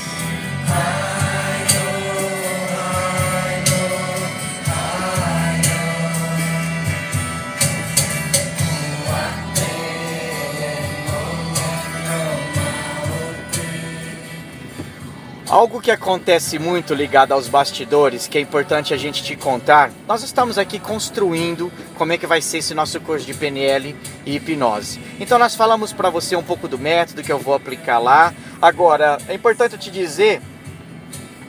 Algo 15.52 15.82
que 15.82 15.92
acontece 15.92 16.58
muito 16.58 16.94
ligado 16.94 17.34
aos 17.34 17.50
bastidores, 17.50 18.26
que 18.26 18.38
é 18.38 18.42
importante 18.42 18.94
a 18.94 18.98
gente 18.98 19.22
te 19.22 19.36
contar, 19.36 19.92
nós 20.08 20.24
estamos 20.24 20.58
aqui 20.58 20.80
construindo 20.80 21.70
como 21.98 22.14
é 22.14 22.18
que 22.18 22.26
vai 22.26 22.42
ser 22.42 22.60
esse 22.60 22.74
nosso 22.74 23.02
curso 23.02 23.26
de 23.26 23.34
PNL 23.34 23.94
e 24.26 24.38
hipnose. 24.38 25.02
Então 25.20 25.38
nós 25.38 25.54
falamos 25.54 25.92
para 25.92 26.10
você 26.10 26.38
um 26.38 26.42
pouco 26.42 26.70
do 26.70 26.80
método 26.80 27.22
que 27.22 27.34
eu 27.34 27.38
vou 27.38 27.54
aplicar 27.54 28.00
lá. 28.00 28.34
Agora, 28.62 29.18
é 29.28 29.34
importante 29.34 29.78
te 29.78 29.92
dizer 29.92 30.42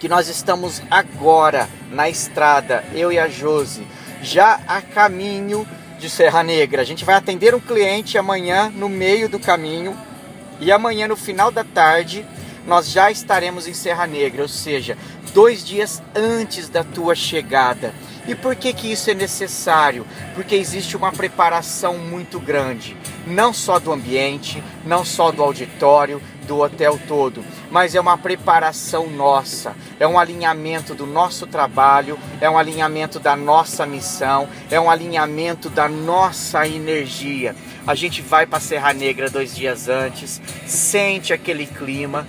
que 0.00 0.08
nós 0.08 0.26
estamos 0.26 0.82
agora 0.90 1.68
na 1.88 2.10
estrada, 2.10 2.82
eu 2.92 3.12
e 3.12 3.20
a 3.20 3.28
Josi, 3.28 3.86
já 4.20 4.58
a 4.66 4.82
caminho 4.82 5.64
de 6.00 6.10
Serra 6.10 6.42
Negra. 6.42 6.82
A 6.82 6.84
gente 6.84 7.04
vai 7.04 7.14
atender 7.14 7.54
um 7.54 7.60
cliente 7.60 8.18
amanhã 8.18 8.68
no 8.68 8.88
meio 8.88 9.28
do 9.28 9.38
caminho 9.38 9.96
e 10.58 10.72
amanhã 10.72 11.06
no 11.06 11.14
final 11.14 11.52
da 11.52 11.62
tarde 11.62 12.26
nós 12.66 12.90
já 12.90 13.10
estaremos 13.10 13.66
em 13.66 13.74
Serra 13.74 14.06
Negra, 14.06 14.42
ou 14.42 14.48
seja, 14.48 14.96
dois 15.34 15.64
dias 15.64 16.02
antes 16.14 16.68
da 16.68 16.84
tua 16.84 17.14
chegada. 17.14 17.94
E 18.26 18.34
por 18.34 18.54
que, 18.54 18.72
que 18.72 18.92
isso 18.92 19.10
é 19.10 19.14
necessário? 19.14 20.06
Porque 20.34 20.54
existe 20.54 20.96
uma 20.96 21.10
preparação 21.10 21.98
muito 21.98 22.38
grande, 22.38 22.96
não 23.26 23.52
só 23.52 23.80
do 23.80 23.92
ambiente, 23.92 24.62
não 24.84 25.04
só 25.04 25.32
do 25.32 25.42
auditório, 25.42 26.22
do 26.52 26.60
hotel 26.60 27.00
todo, 27.08 27.42
mas 27.70 27.94
é 27.94 28.00
uma 28.00 28.18
preparação 28.18 29.08
nossa, 29.08 29.74
é 29.98 30.06
um 30.06 30.18
alinhamento 30.18 30.94
do 30.94 31.06
nosso 31.06 31.46
trabalho, 31.46 32.18
é 32.42 32.50
um 32.50 32.58
alinhamento 32.58 33.18
da 33.18 33.34
nossa 33.34 33.86
missão, 33.86 34.46
é 34.70 34.78
um 34.78 34.90
alinhamento 34.90 35.70
da 35.70 35.88
nossa 35.88 36.68
energia. 36.68 37.56
A 37.86 37.94
gente 37.94 38.20
vai 38.20 38.46
para 38.46 38.60
Serra 38.60 38.92
Negra 38.92 39.30
dois 39.30 39.56
dias 39.56 39.88
antes, 39.88 40.40
sente 40.66 41.32
aquele 41.32 41.66
clima. 41.66 42.28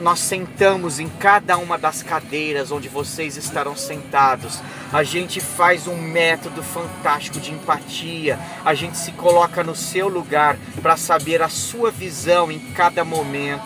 Nós 0.00 0.18
sentamos 0.18 0.98
em 0.98 1.08
cada 1.08 1.56
uma 1.56 1.78
das 1.78 2.02
cadeiras 2.02 2.70
onde 2.70 2.88
vocês 2.88 3.36
estarão 3.36 3.74
sentados. 3.74 4.60
A 4.92 5.02
gente 5.02 5.40
faz 5.40 5.86
um 5.86 5.96
método 5.96 6.62
fantástico 6.62 7.40
de 7.40 7.50
empatia. 7.50 8.38
A 8.62 8.74
gente 8.74 8.98
se 8.98 9.12
coloca 9.12 9.64
no 9.64 9.74
seu 9.74 10.06
lugar 10.06 10.58
para 10.82 10.98
saber 10.98 11.40
a 11.40 11.48
sua 11.48 11.90
visão 11.90 12.52
em 12.52 12.58
cada 12.58 13.02
momento 13.02 13.59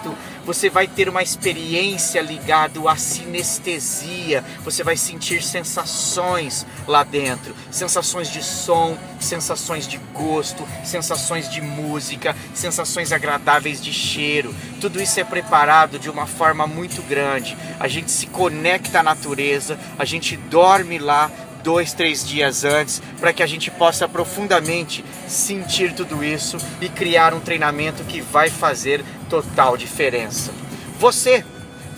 você 0.44 0.68
vai 0.68 0.86
ter 0.86 1.08
uma 1.08 1.22
experiência 1.22 2.20
ligada 2.20 2.80
à 2.88 2.96
sinestesia, 2.96 4.44
você 4.62 4.82
vai 4.82 4.96
sentir 4.96 5.42
sensações 5.42 6.66
lá 6.86 7.02
dentro, 7.02 7.54
sensações 7.70 8.30
de 8.30 8.42
som, 8.42 8.98
sensações 9.20 9.88
de 9.88 9.98
gosto, 10.12 10.66
sensações 10.84 11.48
de 11.48 11.60
música, 11.60 12.36
sensações 12.54 13.12
agradáveis 13.12 13.80
de 13.80 13.92
cheiro. 13.92 14.54
Tudo 14.80 15.00
isso 15.00 15.18
é 15.18 15.24
preparado 15.24 15.98
de 15.98 16.10
uma 16.10 16.26
forma 16.26 16.66
muito 16.66 17.02
grande. 17.02 17.56
A 17.80 17.88
gente 17.88 18.10
se 18.10 18.26
conecta 18.26 19.00
à 19.00 19.02
natureza, 19.02 19.78
a 19.98 20.04
gente 20.04 20.36
dorme 20.36 20.98
lá, 20.98 21.30
dois, 21.64 21.94
três 21.94 22.28
dias 22.28 22.62
antes, 22.62 23.02
para 23.18 23.32
que 23.32 23.42
a 23.42 23.46
gente 23.46 23.70
possa 23.70 24.06
profundamente 24.06 25.02
sentir 25.26 25.94
tudo 25.94 26.22
isso 26.22 26.58
e 26.80 26.90
criar 26.90 27.32
um 27.32 27.40
treinamento 27.40 28.04
que 28.04 28.20
vai 28.20 28.50
fazer 28.50 29.02
total 29.42 29.76
diferença. 29.76 30.52
Você, 31.00 31.44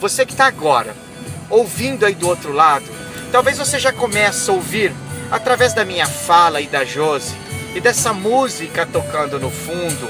você 0.01 0.25
que 0.25 0.33
está 0.33 0.47
agora 0.47 0.97
ouvindo 1.51 2.07
aí 2.07 2.15
do 2.15 2.27
outro 2.27 2.53
lado, 2.53 2.87
talvez 3.31 3.59
você 3.59 3.79
já 3.79 3.93
comece 3.93 4.49
a 4.51 4.55
ouvir 4.55 4.93
através 5.31 5.75
da 5.75 5.85
minha 5.85 6.07
fala 6.07 6.63
e 6.63 6.67
da 6.67 6.85
Josi 6.85 7.35
e 7.75 7.81
dessa 7.81 8.13
música 8.13 8.87
tocando 8.87 9.39
no 9.39 9.51
fundo 9.51 10.09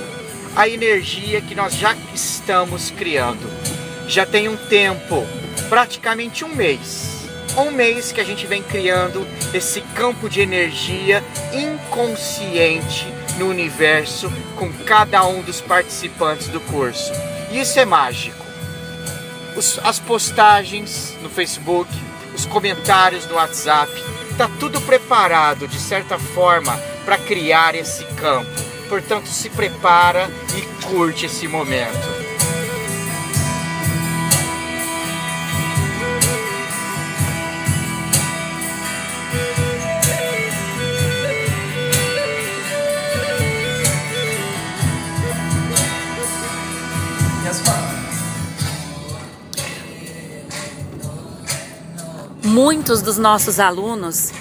a 0.54 0.68
energia 0.68 1.40
que 1.40 1.54
nós 1.54 1.74
já 1.74 1.96
estamos 2.14 2.90
criando. 2.90 3.50
Já 4.06 4.24
tem 4.24 4.48
um 4.48 4.56
tempo, 4.56 5.26
praticamente 5.68 6.44
um 6.44 6.54
mês, 6.54 7.26
um 7.56 7.72
mês 7.72 8.12
que 8.12 8.20
a 8.20 8.24
gente 8.24 8.46
vem 8.46 8.62
criando 8.62 9.26
esse 9.52 9.80
campo 9.96 10.28
de 10.28 10.40
energia 10.40 11.24
inconsciente 11.52 13.15
no 13.38 13.48
universo 13.48 14.32
com 14.56 14.72
cada 14.84 15.24
um 15.26 15.42
dos 15.42 15.60
participantes 15.60 16.48
do 16.48 16.60
curso. 16.60 17.12
E 17.50 17.60
isso 17.60 17.78
é 17.78 17.84
mágico. 17.84 18.44
Os, 19.56 19.78
as 19.82 19.98
postagens 19.98 21.14
no 21.22 21.30
Facebook, 21.30 21.90
os 22.34 22.44
comentários 22.46 23.26
no 23.26 23.36
WhatsApp, 23.36 23.92
está 24.30 24.48
tudo 24.60 24.80
preparado 24.80 25.66
de 25.66 25.78
certa 25.78 26.18
forma 26.18 26.76
para 27.04 27.16
criar 27.18 27.74
esse 27.74 28.04
campo. 28.16 28.50
Portanto, 28.88 29.26
se 29.28 29.48
prepara 29.50 30.30
e 30.56 30.84
curte 30.86 31.26
esse 31.26 31.48
momento. 31.48 32.25
Muitos 52.56 53.02
dos 53.02 53.18
nossos 53.18 53.60
alunos, 53.60 54.32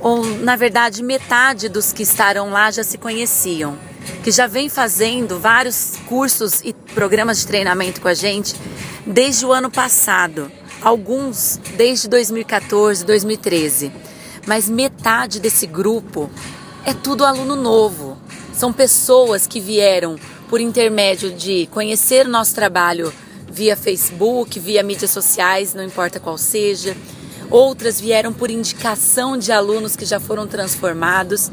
ou 0.00 0.24
na 0.24 0.56
verdade 0.56 1.02
metade 1.02 1.68
dos 1.68 1.92
que 1.92 2.02
estarão 2.02 2.48
lá 2.48 2.70
já 2.70 2.82
se 2.82 2.96
conheciam, 2.96 3.76
que 4.24 4.30
já 4.30 4.46
vem 4.46 4.70
fazendo 4.70 5.38
vários 5.38 5.98
cursos 6.06 6.62
e 6.64 6.72
programas 6.72 7.40
de 7.40 7.46
treinamento 7.46 8.00
com 8.00 8.08
a 8.08 8.14
gente 8.14 8.56
desde 9.06 9.44
o 9.44 9.52
ano 9.52 9.70
passado, 9.70 10.50
alguns 10.80 11.60
desde 11.76 12.08
2014, 12.08 13.04
2013. 13.04 13.92
Mas 14.46 14.66
metade 14.66 15.38
desse 15.38 15.66
grupo 15.66 16.30
é 16.86 16.94
tudo 16.94 17.22
aluno 17.22 17.54
novo. 17.54 18.16
São 18.54 18.72
pessoas 18.72 19.46
que 19.46 19.60
vieram 19.60 20.16
por 20.48 20.58
intermédio 20.58 21.30
de 21.30 21.66
conhecer 21.66 22.24
o 22.24 22.30
nosso 22.30 22.54
trabalho 22.54 23.12
via 23.46 23.76
Facebook, 23.76 24.58
via 24.58 24.82
mídias 24.82 25.10
sociais, 25.10 25.74
não 25.74 25.84
importa 25.84 26.18
qual 26.18 26.38
seja, 26.38 26.96
outras 27.52 28.00
vieram 28.00 28.32
por 28.32 28.50
indicação 28.50 29.36
de 29.36 29.52
alunos 29.52 29.94
que 29.94 30.06
já 30.06 30.18
foram 30.18 30.46
transformados. 30.46 31.52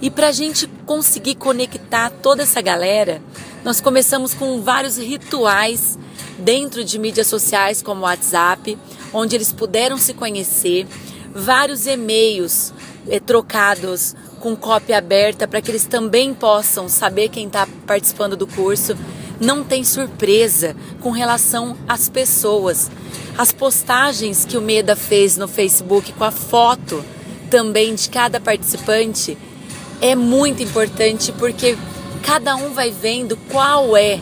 E 0.00 0.10
para 0.10 0.28
a 0.28 0.32
gente 0.32 0.66
conseguir 0.86 1.34
conectar 1.34 2.10
toda 2.10 2.44
essa 2.44 2.60
galera, 2.60 3.20
nós 3.64 3.80
começamos 3.80 4.32
com 4.34 4.62
vários 4.62 4.96
rituais 4.96 5.98
dentro 6.38 6.84
de 6.84 6.98
mídias 6.98 7.26
sociais 7.26 7.82
como 7.82 8.00
o 8.00 8.04
WhatsApp, 8.04 8.78
onde 9.12 9.36
eles 9.36 9.52
puderam 9.52 9.98
se 9.98 10.14
conhecer, 10.14 10.86
vários 11.34 11.86
e-mails 11.86 12.72
eh, 13.08 13.20
trocados 13.20 14.14
com 14.40 14.56
cópia 14.56 14.98
aberta 14.98 15.46
para 15.46 15.60
que 15.60 15.70
eles 15.70 15.86
também 15.86 16.34
possam 16.34 16.88
saber 16.88 17.28
quem 17.28 17.46
está 17.46 17.66
participando 17.86 18.36
do 18.36 18.46
curso. 18.46 18.96
Não 19.40 19.62
tem 19.62 19.84
surpresa 19.84 20.76
com 21.00 21.10
relação 21.10 21.76
às 21.86 22.08
pessoas. 22.08 22.90
As 23.36 23.50
postagens 23.50 24.44
que 24.44 24.58
o 24.58 24.62
Meda 24.62 24.94
fez 24.94 25.36
no 25.36 25.48
Facebook 25.48 26.12
com 26.12 26.24
a 26.24 26.30
foto 26.30 27.02
também 27.50 27.94
de 27.94 28.08
cada 28.10 28.38
participante 28.38 29.38
é 30.00 30.14
muito 30.14 30.62
importante 30.62 31.32
porque 31.32 31.76
cada 32.22 32.54
um 32.56 32.74
vai 32.74 32.90
vendo 32.90 33.36
qual 33.50 33.96
é 33.96 34.20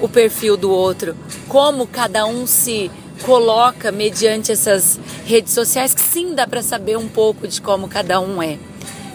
o 0.00 0.08
perfil 0.08 0.56
do 0.56 0.70
outro, 0.70 1.16
como 1.48 1.86
cada 1.86 2.26
um 2.26 2.46
se 2.46 2.90
coloca 3.22 3.92
mediante 3.92 4.52
essas 4.52 4.98
redes 5.24 5.52
sociais, 5.52 5.94
que 5.94 6.00
sim 6.00 6.34
dá 6.34 6.46
para 6.46 6.62
saber 6.62 6.98
um 6.98 7.08
pouco 7.08 7.46
de 7.46 7.62
como 7.62 7.88
cada 7.88 8.20
um 8.20 8.42
é. 8.42 8.58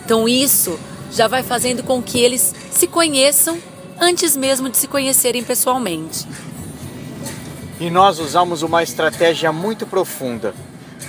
Então 0.06 0.28
isso 0.28 0.80
já 1.12 1.28
vai 1.28 1.44
fazendo 1.44 1.84
com 1.84 2.02
que 2.02 2.20
eles 2.20 2.56
se 2.72 2.88
conheçam 2.88 3.60
antes 4.00 4.36
mesmo 4.38 4.70
de 4.70 4.78
se 4.78 4.88
conhecerem 4.88 5.44
pessoalmente 5.44 6.26
e 7.82 7.90
nós 7.90 8.20
usamos 8.20 8.62
uma 8.62 8.84
estratégia 8.84 9.52
muito 9.52 9.88
profunda. 9.88 10.54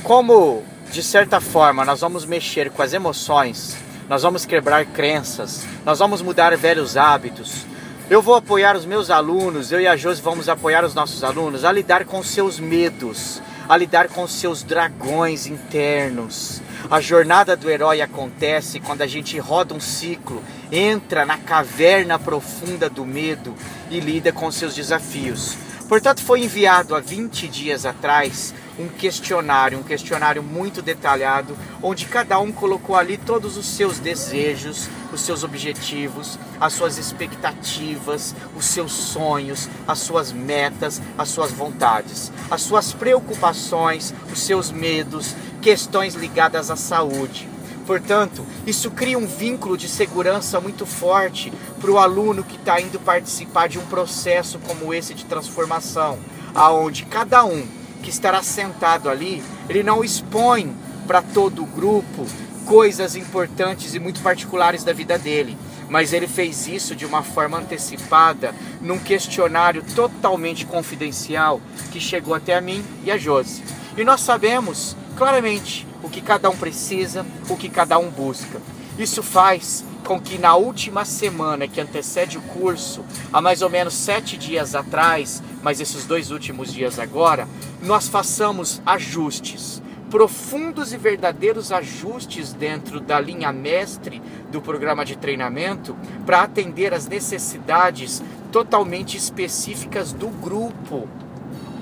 Como, 0.02 0.62
de 0.90 1.02
certa 1.02 1.38
forma, 1.38 1.84
nós 1.84 2.00
vamos 2.00 2.24
mexer 2.24 2.70
com 2.70 2.80
as 2.80 2.94
emoções, 2.94 3.76
nós 4.08 4.22
vamos 4.22 4.46
quebrar 4.46 4.86
crenças, 4.86 5.66
nós 5.84 5.98
vamos 5.98 6.22
mudar 6.22 6.56
velhos 6.56 6.96
hábitos. 6.96 7.66
Eu 8.08 8.22
vou 8.22 8.34
apoiar 8.34 8.74
os 8.74 8.86
meus 8.86 9.10
alunos, 9.10 9.70
eu 9.70 9.82
e 9.82 9.86
a 9.86 9.96
Josi 9.96 10.22
vamos 10.22 10.48
apoiar 10.48 10.82
os 10.82 10.94
nossos 10.94 11.22
alunos 11.22 11.62
a 11.66 11.70
lidar 11.70 12.06
com 12.06 12.22
seus 12.22 12.58
medos, 12.58 13.42
a 13.68 13.76
lidar 13.76 14.08
com 14.08 14.26
seus 14.26 14.62
dragões 14.62 15.46
internos. 15.46 16.62
A 16.90 17.02
jornada 17.02 17.54
do 17.54 17.68
herói 17.68 18.00
acontece 18.00 18.80
quando 18.80 19.02
a 19.02 19.06
gente 19.06 19.38
roda 19.38 19.74
um 19.74 19.80
ciclo, 19.80 20.42
entra 20.70 21.26
na 21.26 21.36
caverna 21.36 22.18
profunda 22.18 22.88
do 22.88 23.04
medo 23.04 23.54
e 23.90 24.00
lida 24.00 24.32
com 24.32 24.50
seus 24.50 24.74
desafios. 24.74 25.54
Portanto, 25.92 26.22
foi 26.22 26.42
enviado 26.42 26.94
há 26.94 27.00
20 27.00 27.46
dias 27.48 27.84
atrás 27.84 28.54
um 28.78 28.88
questionário, 28.88 29.78
um 29.78 29.82
questionário 29.82 30.42
muito 30.42 30.80
detalhado, 30.80 31.54
onde 31.82 32.06
cada 32.06 32.38
um 32.38 32.50
colocou 32.50 32.96
ali 32.96 33.18
todos 33.18 33.58
os 33.58 33.66
seus 33.66 33.98
desejos, 33.98 34.88
os 35.12 35.20
seus 35.20 35.44
objetivos, 35.44 36.38
as 36.58 36.72
suas 36.72 36.96
expectativas, 36.96 38.34
os 38.56 38.64
seus 38.64 38.90
sonhos, 38.90 39.68
as 39.86 39.98
suas 39.98 40.32
metas, 40.32 40.98
as 41.18 41.28
suas 41.28 41.52
vontades, 41.52 42.32
as 42.50 42.62
suas 42.62 42.94
preocupações, 42.94 44.14
os 44.32 44.40
seus 44.40 44.70
medos, 44.70 45.36
questões 45.60 46.14
ligadas 46.14 46.70
à 46.70 46.76
saúde. 46.76 47.46
Portanto, 47.92 48.42
isso 48.66 48.90
cria 48.90 49.18
um 49.18 49.26
vínculo 49.26 49.76
de 49.76 49.86
segurança 49.86 50.58
muito 50.58 50.86
forte 50.86 51.52
para 51.78 51.90
o 51.90 51.98
aluno 51.98 52.42
que 52.42 52.56
está 52.56 52.80
indo 52.80 52.98
participar 52.98 53.68
de 53.68 53.78
um 53.78 53.84
processo 53.84 54.58
como 54.60 54.94
esse 54.94 55.12
de 55.12 55.26
transformação, 55.26 56.18
aonde 56.54 57.04
cada 57.04 57.44
um 57.44 57.66
que 58.02 58.08
estará 58.08 58.42
sentado 58.42 59.10
ali, 59.10 59.44
ele 59.68 59.82
não 59.82 60.02
expõe 60.02 60.74
para 61.06 61.20
todo 61.20 61.62
o 61.62 61.66
grupo 61.66 62.26
coisas 62.64 63.14
importantes 63.14 63.94
e 63.94 63.98
muito 63.98 64.22
particulares 64.22 64.82
da 64.82 64.94
vida 64.94 65.18
dele, 65.18 65.58
mas 65.90 66.14
ele 66.14 66.26
fez 66.26 66.66
isso 66.66 66.96
de 66.96 67.04
uma 67.04 67.22
forma 67.22 67.58
antecipada, 67.58 68.54
num 68.80 68.98
questionário 68.98 69.84
totalmente 69.94 70.64
confidencial 70.64 71.60
que 71.90 72.00
chegou 72.00 72.32
até 72.32 72.56
a 72.56 72.60
mim 72.62 72.82
e 73.04 73.10
a 73.10 73.18
Josi. 73.18 73.62
E 73.98 74.02
nós 74.02 74.22
sabemos 74.22 74.96
claramente 75.16 75.86
o 76.02 76.08
que 76.08 76.20
cada 76.20 76.50
um 76.50 76.56
precisa, 76.56 77.24
o 77.48 77.56
que 77.56 77.68
cada 77.68 77.98
um 77.98 78.10
busca. 78.10 78.60
Isso 78.98 79.22
faz 79.22 79.84
com 80.04 80.20
que 80.20 80.38
na 80.38 80.56
última 80.56 81.04
semana 81.04 81.68
que 81.68 81.80
antecede 81.80 82.36
o 82.36 82.42
curso, 82.42 83.04
há 83.32 83.40
mais 83.40 83.62
ou 83.62 83.70
menos 83.70 83.94
sete 83.94 84.36
dias 84.36 84.74
atrás, 84.74 85.42
mas 85.62 85.80
esses 85.80 86.04
dois 86.04 86.30
últimos 86.30 86.72
dias 86.72 86.98
agora, 86.98 87.48
nós 87.82 88.08
façamos 88.08 88.82
ajustes, 88.84 89.80
profundos 90.10 90.92
e 90.92 90.98
verdadeiros 90.98 91.72
ajustes 91.72 92.52
dentro 92.52 93.00
da 93.00 93.18
linha 93.18 93.52
mestre 93.52 94.20
do 94.50 94.60
programa 94.60 95.04
de 95.04 95.16
treinamento 95.16 95.96
para 96.26 96.42
atender 96.42 96.92
às 96.92 97.06
necessidades 97.06 98.22
totalmente 98.50 99.16
específicas 99.16 100.12
do 100.12 100.28
grupo 100.28 101.08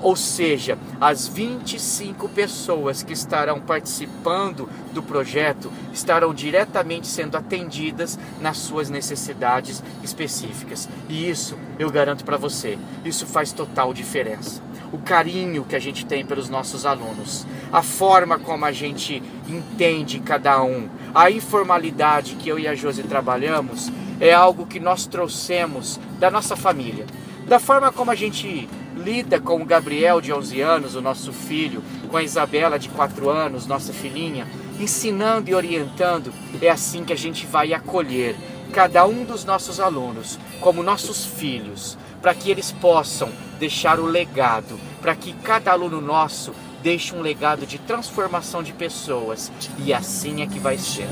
ou 0.01 0.15
seja, 0.15 0.77
as 0.99 1.27
25 1.27 2.27
pessoas 2.29 3.03
que 3.03 3.13
estarão 3.13 3.59
participando 3.59 4.67
do 4.91 5.03
projeto 5.03 5.71
estarão 5.93 6.33
diretamente 6.33 7.07
sendo 7.07 7.37
atendidas 7.37 8.17
nas 8.39 8.57
suas 8.57 8.89
necessidades 8.89 9.83
específicas. 10.03 10.89
E 11.07 11.29
isso 11.29 11.57
eu 11.77 11.89
garanto 11.89 12.25
para 12.25 12.37
você, 12.37 12.77
isso 13.05 13.25
faz 13.25 13.51
total 13.51 13.93
diferença. 13.93 14.61
O 14.91 14.97
carinho 14.97 15.63
que 15.63 15.75
a 15.75 15.79
gente 15.79 16.05
tem 16.05 16.25
pelos 16.25 16.49
nossos 16.49 16.85
alunos, 16.85 17.45
a 17.71 17.81
forma 17.81 18.37
como 18.37 18.65
a 18.65 18.71
gente 18.73 19.23
entende 19.47 20.19
cada 20.19 20.61
um, 20.61 20.89
a 21.15 21.31
informalidade 21.31 22.35
que 22.35 22.49
eu 22.49 22.59
e 22.59 22.67
a 22.67 22.75
Josi 22.75 23.03
trabalhamos 23.03 23.89
é 24.19 24.33
algo 24.33 24.65
que 24.65 24.79
nós 24.79 25.05
trouxemos 25.05 25.99
da 26.19 26.29
nossa 26.29 26.55
família. 26.55 27.05
Da 27.47 27.59
forma 27.59 27.91
como 27.91 28.11
a 28.11 28.15
gente 28.15 28.69
lida 29.01 29.39
com 29.39 29.61
o 29.61 29.65
Gabriel 29.65 30.21
de 30.21 30.31
11 30.31 30.61
anos, 30.61 30.95
o 30.95 31.01
nosso 31.01 31.33
filho, 31.33 31.83
com 32.09 32.17
a 32.17 32.23
Isabela 32.23 32.77
de 32.77 32.89
4 32.89 33.29
anos, 33.29 33.65
nossa 33.65 33.91
filhinha, 33.91 34.47
ensinando 34.79 35.49
e 35.49 35.55
orientando, 35.55 36.31
é 36.61 36.69
assim 36.69 37.03
que 37.03 37.13
a 37.13 37.17
gente 37.17 37.45
vai 37.45 37.73
acolher 37.73 38.35
cada 38.71 39.05
um 39.05 39.25
dos 39.25 39.43
nossos 39.43 39.79
alunos 39.79 40.39
como 40.59 40.83
nossos 40.83 41.25
filhos, 41.25 41.97
para 42.21 42.33
que 42.33 42.49
eles 42.49 42.71
possam 42.71 43.29
deixar 43.59 43.99
o 43.99 44.05
legado, 44.05 44.79
para 45.01 45.15
que 45.15 45.33
cada 45.33 45.71
aluno 45.71 45.99
nosso 45.99 46.53
deixe 46.81 47.15
um 47.15 47.21
legado 47.21 47.65
de 47.65 47.77
transformação 47.79 48.63
de 48.63 48.73
pessoas, 48.73 49.51
e 49.79 49.93
assim 49.93 50.41
é 50.41 50.47
que 50.47 50.59
vai 50.59 50.77
ser. 50.77 51.07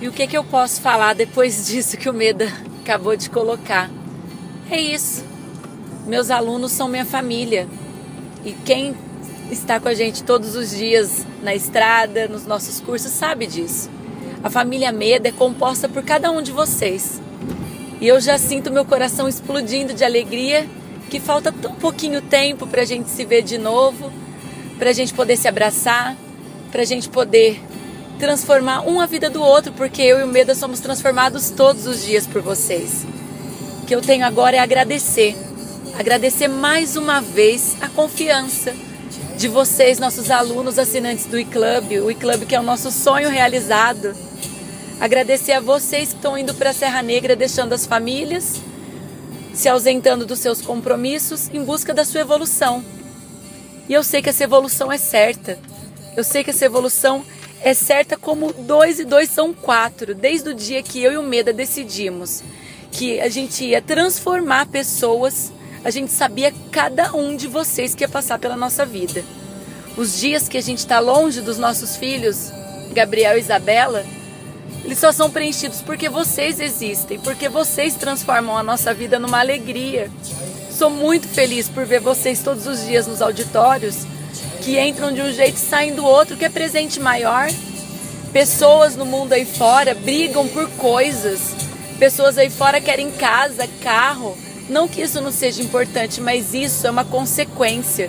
E 0.00 0.06
o 0.06 0.12
que, 0.12 0.28
que 0.28 0.36
eu 0.36 0.44
posso 0.44 0.80
falar 0.80 1.12
depois 1.14 1.66
disso 1.66 1.96
que 1.96 2.08
o 2.08 2.14
Meda 2.14 2.46
acabou 2.82 3.16
de 3.16 3.28
colocar? 3.28 3.90
É 4.70 4.80
isso. 4.80 5.24
Meus 6.06 6.30
alunos 6.30 6.70
são 6.70 6.86
minha 6.86 7.04
família. 7.04 7.66
E 8.44 8.52
quem 8.52 8.94
está 9.50 9.80
com 9.80 9.88
a 9.88 9.94
gente 9.94 10.22
todos 10.22 10.54
os 10.54 10.70
dias 10.70 11.26
na 11.42 11.52
estrada, 11.52 12.28
nos 12.28 12.46
nossos 12.46 12.80
cursos, 12.80 13.10
sabe 13.10 13.48
disso. 13.48 13.90
A 14.44 14.48
família 14.48 14.92
Meda 14.92 15.30
é 15.30 15.32
composta 15.32 15.88
por 15.88 16.04
cada 16.04 16.30
um 16.30 16.40
de 16.40 16.52
vocês. 16.52 17.20
E 18.00 18.06
eu 18.06 18.20
já 18.20 18.38
sinto 18.38 18.70
meu 18.70 18.84
coração 18.84 19.28
explodindo 19.28 19.92
de 19.92 20.04
alegria 20.04 20.68
que 21.10 21.20
falta 21.20 21.52
tão 21.52 21.74
pouquinho 21.74 22.20
tempo 22.20 22.66
para 22.66 22.82
a 22.82 22.84
gente 22.84 23.08
se 23.08 23.24
ver 23.24 23.42
de 23.42 23.58
novo, 23.58 24.12
para 24.78 24.90
a 24.90 24.92
gente 24.92 25.14
poder 25.14 25.36
se 25.36 25.48
abraçar, 25.48 26.16
para 26.70 26.82
a 26.82 26.84
gente 26.84 27.08
poder 27.08 27.60
transformar 28.18 28.82
um 28.82 29.00
a 29.00 29.06
vida 29.06 29.28
do 29.28 29.42
outro, 29.42 29.72
porque 29.72 30.02
eu 30.02 30.20
e 30.20 30.24
o 30.24 30.26
Meda 30.26 30.54
somos 30.54 30.80
transformados 30.80 31.50
todos 31.50 31.86
os 31.86 32.04
dias 32.04 32.26
por 32.26 32.42
vocês. 32.42 33.06
O 33.82 33.86
que 33.86 33.94
eu 33.94 34.00
tenho 34.00 34.24
agora 34.24 34.56
é 34.56 34.58
agradecer, 34.58 35.36
agradecer 35.98 36.48
mais 36.48 36.96
uma 36.96 37.20
vez 37.20 37.76
a 37.80 37.88
confiança 37.88 38.74
de 39.36 39.48
vocês, 39.48 39.98
nossos 39.98 40.30
alunos 40.30 40.78
assinantes 40.78 41.26
do 41.26 41.38
e-club, 41.38 42.02
o 42.02 42.10
e-club 42.10 42.46
que 42.46 42.54
é 42.54 42.60
o 42.60 42.62
nosso 42.62 42.90
sonho 42.90 43.28
realizado. 43.28 44.14
Agradecer 44.98 45.52
a 45.52 45.60
vocês 45.60 46.08
que 46.08 46.16
estão 46.16 46.38
indo 46.38 46.54
para 46.54 46.70
a 46.70 46.72
Serra 46.72 47.02
Negra, 47.02 47.36
deixando 47.36 47.74
as 47.74 47.84
famílias, 47.84 48.60
se 49.56 49.70
ausentando 49.70 50.26
dos 50.26 50.38
seus 50.38 50.60
compromissos 50.60 51.48
em 51.48 51.64
busca 51.64 51.94
da 51.94 52.04
sua 52.04 52.20
evolução. 52.20 52.84
E 53.88 53.94
eu 53.94 54.04
sei 54.04 54.20
que 54.20 54.28
essa 54.28 54.44
evolução 54.44 54.92
é 54.92 54.98
certa. 54.98 55.58
Eu 56.14 56.22
sei 56.22 56.44
que 56.44 56.50
essa 56.50 56.66
evolução 56.66 57.24
é 57.62 57.72
certa 57.72 58.18
como 58.18 58.52
dois 58.52 59.00
e 59.00 59.04
dois 59.04 59.30
são 59.30 59.54
quatro, 59.54 60.14
desde 60.14 60.50
o 60.50 60.54
dia 60.54 60.82
que 60.82 61.02
eu 61.02 61.10
e 61.10 61.16
o 61.16 61.22
Meda 61.22 61.54
decidimos 61.54 62.42
que 62.92 63.18
a 63.18 63.30
gente 63.30 63.64
ia 63.64 63.80
transformar 63.80 64.66
pessoas, 64.66 65.50
a 65.82 65.90
gente 65.90 66.12
sabia 66.12 66.52
cada 66.70 67.14
um 67.14 67.34
de 67.34 67.48
vocês 67.48 67.94
que 67.94 68.04
ia 68.04 68.08
passar 68.08 68.38
pela 68.38 68.56
nossa 68.56 68.84
vida. 68.84 69.24
Os 69.96 70.18
dias 70.18 70.48
que 70.48 70.58
a 70.58 70.62
gente 70.62 70.78
está 70.78 71.00
longe 71.00 71.40
dos 71.40 71.56
nossos 71.56 71.96
filhos, 71.96 72.50
Gabriel 72.92 73.38
e 73.38 73.40
Isabela, 73.40 74.04
eles 74.86 75.00
só 75.00 75.10
são 75.10 75.28
preenchidos 75.28 75.82
porque 75.82 76.08
vocês 76.08 76.60
existem, 76.60 77.18
porque 77.18 77.48
vocês 77.48 77.96
transformam 77.96 78.56
a 78.56 78.62
nossa 78.62 78.94
vida 78.94 79.18
numa 79.18 79.40
alegria. 79.40 80.08
Sou 80.70 80.88
muito 80.88 81.26
feliz 81.26 81.68
por 81.68 81.84
ver 81.84 81.98
vocês 81.98 82.40
todos 82.40 82.68
os 82.68 82.86
dias 82.86 83.04
nos 83.04 83.20
auditórios 83.20 84.06
que 84.62 84.78
entram 84.78 85.12
de 85.12 85.20
um 85.20 85.32
jeito 85.32 85.56
e 85.56 85.60
saem 85.60 85.92
do 85.92 86.04
outro, 86.04 86.36
que 86.36 86.44
é 86.44 86.48
presente 86.48 87.00
maior. 87.00 87.48
Pessoas 88.32 88.94
no 88.94 89.04
mundo 89.04 89.32
aí 89.32 89.44
fora 89.44 89.92
brigam 89.92 90.46
por 90.46 90.70
coisas. 90.76 91.56
Pessoas 91.98 92.38
aí 92.38 92.48
fora 92.48 92.80
querem 92.80 93.10
casa, 93.10 93.68
carro. 93.82 94.38
Não 94.68 94.86
que 94.86 95.02
isso 95.02 95.20
não 95.20 95.32
seja 95.32 95.62
importante, 95.62 96.20
mas 96.20 96.54
isso 96.54 96.86
é 96.86 96.90
uma 96.90 97.04
consequência 97.04 98.08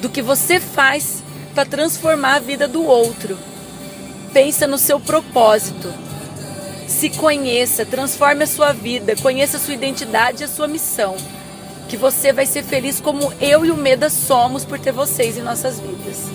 do 0.00 0.08
que 0.08 0.20
você 0.20 0.58
faz 0.58 1.22
para 1.54 1.64
transformar 1.64 2.34
a 2.34 2.40
vida 2.40 2.66
do 2.66 2.82
outro. 2.82 3.38
Pensa 4.32 4.66
no 4.66 4.78
seu 4.78 4.98
propósito. 4.98 6.07
Se 6.88 7.10
conheça, 7.10 7.84
transforme 7.84 8.42
a 8.42 8.46
sua 8.46 8.72
vida, 8.72 9.14
conheça 9.14 9.58
a 9.58 9.60
sua 9.60 9.74
identidade 9.74 10.42
e 10.42 10.44
a 10.44 10.48
sua 10.48 10.66
missão 10.66 11.16
que 11.88 11.96
você 11.96 12.32
vai 12.32 12.44
ser 12.44 12.62
feliz 12.62 12.98
como 13.00 13.32
eu 13.40 13.64
e 13.64 13.70
o 13.70 13.76
Meda 13.76 14.10
somos 14.10 14.64
por 14.64 14.78
ter 14.78 14.92
vocês 14.92 15.38
em 15.38 15.42
nossas 15.42 15.78
vidas. 15.80 16.30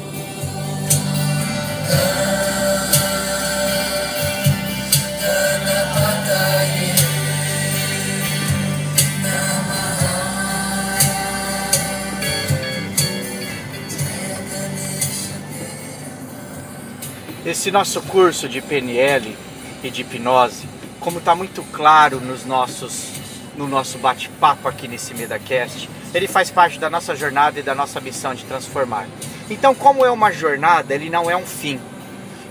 Esse 17.46 17.70
nosso 17.72 18.02
curso 18.04 18.48
de 18.48 18.62
PNL 18.62 19.36
e 19.84 19.90
de 19.90 20.02
hipnose, 20.02 20.68
como 21.00 21.20
está 21.20 21.36
muito 21.36 21.62
claro 21.72 22.20
nos 22.20 22.46
nossos 22.46 23.12
no 23.56 23.68
nosso 23.68 24.00
bate-papo 24.00 24.68
aqui 24.68 24.88
nesse 24.88 25.14
MedaCast, 25.14 25.88
ele 26.12 26.28
faz 26.28 26.50
parte 26.50 26.80
da 26.80 26.90
nossa 26.90 27.16
jornada 27.16 27.60
e 27.60 27.64
da 27.64 27.76
nossa 27.76 28.02
missão 28.02 28.34
de 28.34 28.44
transformar. 28.46 29.08
Então, 29.48 29.76
como 29.76 30.04
é 30.04 30.10
uma 30.10 30.32
jornada, 30.32 30.94
ele 30.96 31.10
não 31.10 31.30
é 31.30 31.38
um 31.38 31.46
fim. 31.46 31.80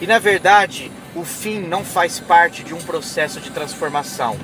E 0.00 0.06
na 0.06 0.18
verdade, 0.18 0.92
o 1.14 1.24
fim 1.24 1.60
não 1.60 1.84
faz 1.84 2.20
parte 2.20 2.62
de 2.62 2.74
um 2.74 2.80
processo 2.80 3.40
de 3.40 3.50
transformação. 3.50 4.36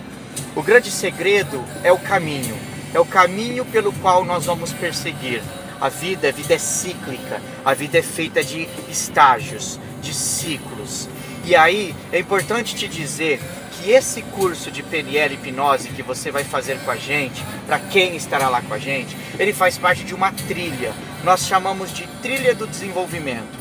O 0.54 0.62
grande 0.62 0.90
segredo 0.90 1.64
é 1.82 1.92
o 1.92 1.98
caminho, 1.98 2.56
é 2.92 3.00
o 3.00 3.04
caminho 3.04 3.64
pelo 3.64 3.92
qual 3.94 4.24
nós 4.24 4.46
vamos 4.46 4.72
perseguir. 4.72 5.42
A 5.80 5.88
vida, 5.88 6.28
a 6.28 6.32
vida 6.32 6.54
é 6.54 6.58
cíclica, 6.58 7.40
a 7.64 7.72
vida 7.72 7.98
é 7.98 8.02
feita 8.02 8.42
de 8.42 8.68
estágios, 8.88 9.78
de 10.02 10.12
ciclos. 10.12 11.08
E 11.48 11.56
aí 11.56 11.94
é 12.12 12.18
importante 12.18 12.74
te 12.74 12.86
dizer 12.86 13.40
que 13.72 13.90
esse 13.90 14.20
curso 14.20 14.70
de 14.70 14.82
PNL 14.82 15.32
hipnose 15.32 15.88
que 15.88 16.02
você 16.02 16.30
vai 16.30 16.44
fazer 16.44 16.78
com 16.80 16.90
a 16.90 16.96
gente, 16.96 17.42
para 17.66 17.78
quem 17.78 18.14
estará 18.16 18.50
lá 18.50 18.60
com 18.60 18.74
a 18.74 18.78
gente, 18.78 19.16
ele 19.38 19.54
faz 19.54 19.78
parte 19.78 20.04
de 20.04 20.14
uma 20.14 20.30
trilha. 20.30 20.92
Nós 21.24 21.46
chamamos 21.46 21.90
de 21.90 22.06
trilha 22.20 22.54
do 22.54 22.66
desenvolvimento. 22.66 23.57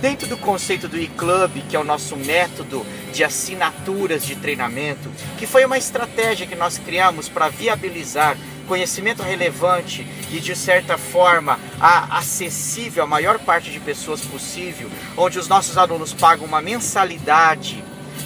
Dentro 0.00 0.28
do 0.28 0.36
conceito 0.36 0.86
do 0.86 0.96
e-club, 0.96 1.60
que 1.68 1.74
é 1.74 1.78
o 1.78 1.84
nosso 1.84 2.16
método 2.16 2.86
de 3.12 3.24
assinaturas 3.24 4.24
de 4.24 4.36
treinamento, 4.36 5.10
que 5.36 5.44
foi 5.46 5.64
uma 5.64 5.76
estratégia 5.76 6.46
que 6.46 6.54
nós 6.54 6.78
criamos 6.78 7.28
para 7.28 7.48
viabilizar 7.48 8.36
conhecimento 8.68 9.22
relevante 9.22 10.06
e 10.30 10.38
de 10.38 10.54
certa 10.54 10.96
forma 10.96 11.58
acessível 11.80 13.02
à 13.02 13.06
maior 13.08 13.40
parte 13.40 13.72
de 13.72 13.80
pessoas 13.80 14.20
possível, 14.20 14.88
onde 15.16 15.38
os 15.38 15.48
nossos 15.48 15.76
alunos 15.76 16.12
pagam 16.12 16.46
uma 16.46 16.60
mensalidade 16.60 17.82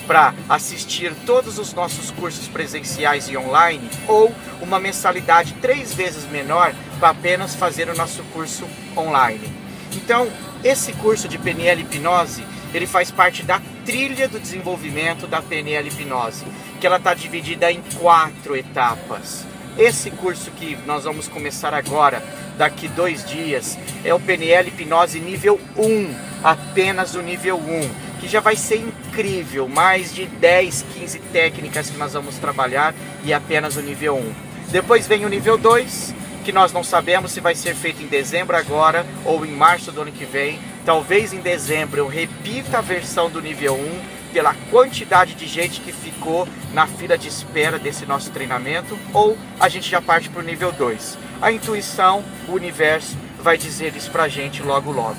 para 0.06 0.34
assistir 0.48 1.14
todos 1.24 1.58
os 1.58 1.72
nossos 1.72 2.10
cursos 2.10 2.48
presenciais 2.48 3.28
e 3.28 3.36
online 3.36 3.88
ou 4.06 4.34
uma 4.60 4.78
mensalidade 4.78 5.54
três 5.62 5.94
vezes 5.94 6.24
menor 6.24 6.74
para 6.98 7.10
apenas 7.10 7.54
fazer 7.54 7.88
o 7.88 7.96
nosso 7.96 8.22
curso 8.24 8.66
online. 8.96 9.61
Então, 9.96 10.28
esse 10.64 10.92
curso 10.94 11.28
de 11.28 11.38
PNL 11.38 11.82
Hipnose, 11.82 12.44
ele 12.72 12.86
faz 12.86 13.10
parte 13.10 13.42
da 13.42 13.60
trilha 13.84 14.28
do 14.28 14.38
desenvolvimento 14.38 15.26
da 15.26 15.42
PNL 15.42 15.88
Hipnose, 15.88 16.44
que 16.80 16.86
ela 16.86 16.96
está 16.96 17.14
dividida 17.14 17.70
em 17.70 17.82
quatro 18.00 18.56
etapas. 18.56 19.44
Esse 19.76 20.10
curso 20.10 20.50
que 20.52 20.76
nós 20.86 21.04
vamos 21.04 21.28
começar 21.28 21.72
agora, 21.72 22.22
daqui 22.58 22.88
dois 22.88 23.24
dias, 23.24 23.78
é 24.04 24.12
o 24.12 24.20
PNL 24.20 24.68
Hipnose 24.68 25.18
nível 25.18 25.60
1, 25.76 26.14
apenas 26.44 27.14
o 27.14 27.22
nível 27.22 27.56
1 27.56 28.12
que 28.22 28.28
já 28.28 28.38
vai 28.38 28.54
ser 28.54 28.76
incrível. 28.76 29.68
Mais 29.68 30.14
de 30.14 30.26
10, 30.26 30.86
15 30.94 31.18
técnicas 31.32 31.90
que 31.90 31.98
nós 31.98 32.12
vamos 32.12 32.36
trabalhar 32.36 32.94
e 33.24 33.34
apenas 33.34 33.74
o 33.74 33.82
nível 33.82 34.16
1. 34.16 34.32
Depois 34.70 35.08
vem 35.08 35.26
o 35.26 35.28
nível 35.28 35.58
2, 35.58 36.14
que 36.42 36.52
nós 36.52 36.72
não 36.72 36.82
sabemos 36.82 37.32
se 37.32 37.40
vai 37.40 37.54
ser 37.54 37.74
feito 37.74 38.02
em 38.02 38.06
dezembro 38.06 38.56
agora 38.56 39.06
ou 39.24 39.46
em 39.46 39.52
março 39.52 39.92
do 39.92 40.02
ano 40.02 40.12
que 40.12 40.24
vem. 40.24 40.58
Talvez 40.84 41.32
em 41.32 41.40
dezembro 41.40 42.00
eu 42.00 42.08
repita 42.08 42.78
a 42.78 42.80
versão 42.80 43.30
do 43.30 43.40
nível 43.40 43.74
1 43.74 44.32
pela 44.32 44.54
quantidade 44.70 45.34
de 45.34 45.46
gente 45.46 45.80
que 45.80 45.92
ficou 45.92 46.48
na 46.72 46.86
fila 46.86 47.16
de 47.16 47.28
espera 47.28 47.78
desse 47.78 48.06
nosso 48.06 48.30
treinamento, 48.30 48.98
ou 49.12 49.36
a 49.60 49.68
gente 49.68 49.90
já 49.90 50.00
parte 50.00 50.30
para 50.30 50.40
o 50.40 50.44
nível 50.44 50.72
2. 50.72 51.18
A 51.40 51.52
intuição, 51.52 52.24
o 52.48 52.52
universo 52.52 53.16
vai 53.40 53.58
dizer 53.58 53.94
isso 53.94 54.10
para 54.10 54.24
a 54.24 54.28
gente 54.28 54.62
logo 54.62 54.90
logo. 54.90 55.16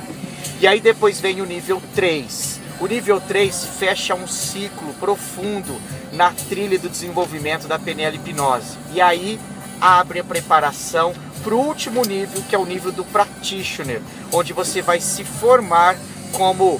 E 0.59 0.67
aí 0.67 0.79
depois 0.79 1.21
vem 1.21 1.41
o 1.41 1.45
nível 1.45 1.81
3, 1.93 2.59
o 2.79 2.87
nível 2.87 3.21
3 3.21 3.65
fecha 3.79 4.15
um 4.15 4.27
ciclo 4.27 4.93
profundo 4.95 5.79
na 6.11 6.31
trilha 6.31 6.77
do 6.79 6.89
desenvolvimento 6.89 7.67
da 7.67 7.77
PNL 7.77 8.17
hipnose. 8.17 8.77
E 8.93 9.01
aí 9.01 9.39
abre 9.83 10.21
a 10.21 10.23
preparação 10.23 11.13
para 11.43 11.53
o 11.53 11.59
último 11.59 12.05
nível, 12.05 12.41
que 12.47 12.55
é 12.55 12.57
o 12.57 12.65
nível 12.65 12.89
do 12.89 13.03
practitioner, 13.03 14.01
onde 14.31 14.53
você 14.53 14.81
vai 14.81 15.01
se 15.01 15.25
formar 15.25 15.97
como 16.31 16.79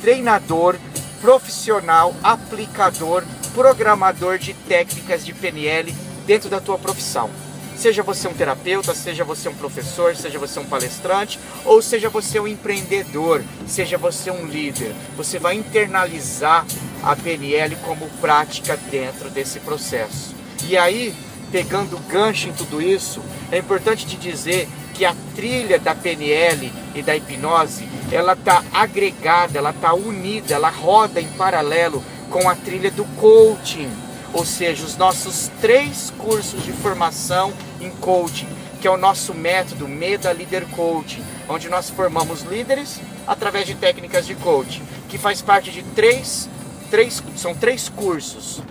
treinador, 0.00 0.76
profissional, 1.20 2.12
aplicador, 2.24 3.22
programador 3.54 4.36
de 4.36 4.52
técnicas 4.52 5.24
de 5.24 5.32
PNL 5.32 5.94
dentro 6.26 6.50
da 6.50 6.60
tua 6.60 6.76
profissão. 6.76 7.30
Seja 7.76 8.02
você 8.02 8.26
um 8.26 8.34
terapeuta, 8.34 8.94
seja 8.96 9.22
você 9.22 9.48
um 9.48 9.54
professor, 9.54 10.16
seja 10.16 10.38
você 10.38 10.58
um 10.58 10.66
palestrante, 10.66 11.38
ou 11.64 11.80
seja 11.80 12.10
você 12.10 12.40
um 12.40 12.48
empreendedor, 12.48 13.44
seja 13.66 13.96
você 13.96 14.28
um 14.28 14.44
líder, 14.44 14.92
você 15.16 15.38
vai 15.38 15.54
internalizar 15.54 16.66
a 17.00 17.14
PNL 17.14 17.76
como 17.76 18.10
prática 18.20 18.76
dentro 18.90 19.30
desse 19.30 19.60
processo. 19.60 20.34
E 20.68 20.76
aí, 20.76 21.14
pegando 21.50 21.98
gancho 22.08 22.48
em 22.48 22.52
tudo 22.52 22.80
isso, 22.80 23.20
é 23.50 23.58
importante 23.58 24.06
te 24.06 24.16
dizer 24.16 24.68
que 24.94 25.04
a 25.04 25.14
trilha 25.34 25.78
da 25.78 25.94
PNL 25.94 26.72
e 26.94 27.02
da 27.02 27.16
hipnose, 27.16 27.88
ela 28.12 28.34
está 28.34 28.62
agregada, 28.72 29.58
ela 29.58 29.70
está 29.70 29.94
unida, 29.94 30.54
ela 30.54 30.68
roda 30.68 31.20
em 31.20 31.28
paralelo 31.28 32.02
com 32.28 32.48
a 32.48 32.54
trilha 32.54 32.90
do 32.90 33.04
coaching, 33.16 33.90
ou 34.32 34.44
seja, 34.44 34.84
os 34.84 34.96
nossos 34.96 35.50
três 35.60 36.12
cursos 36.18 36.62
de 36.62 36.72
formação 36.72 37.52
em 37.80 37.90
coaching, 37.90 38.48
que 38.80 38.86
é 38.86 38.90
o 38.90 38.96
nosso 38.96 39.34
método 39.34 39.88
Meda 39.88 40.30
Leader 40.32 40.66
Coaching, 40.68 41.22
onde 41.48 41.68
nós 41.68 41.90
formamos 41.90 42.42
líderes 42.42 43.00
através 43.26 43.66
de 43.66 43.74
técnicas 43.74 44.26
de 44.26 44.34
coaching, 44.34 44.82
que 45.08 45.18
faz 45.18 45.42
parte 45.42 45.70
de 45.70 45.82
três, 45.82 46.48
três 46.90 47.22
são 47.36 47.54
três 47.54 47.88
cursos, 47.88 48.62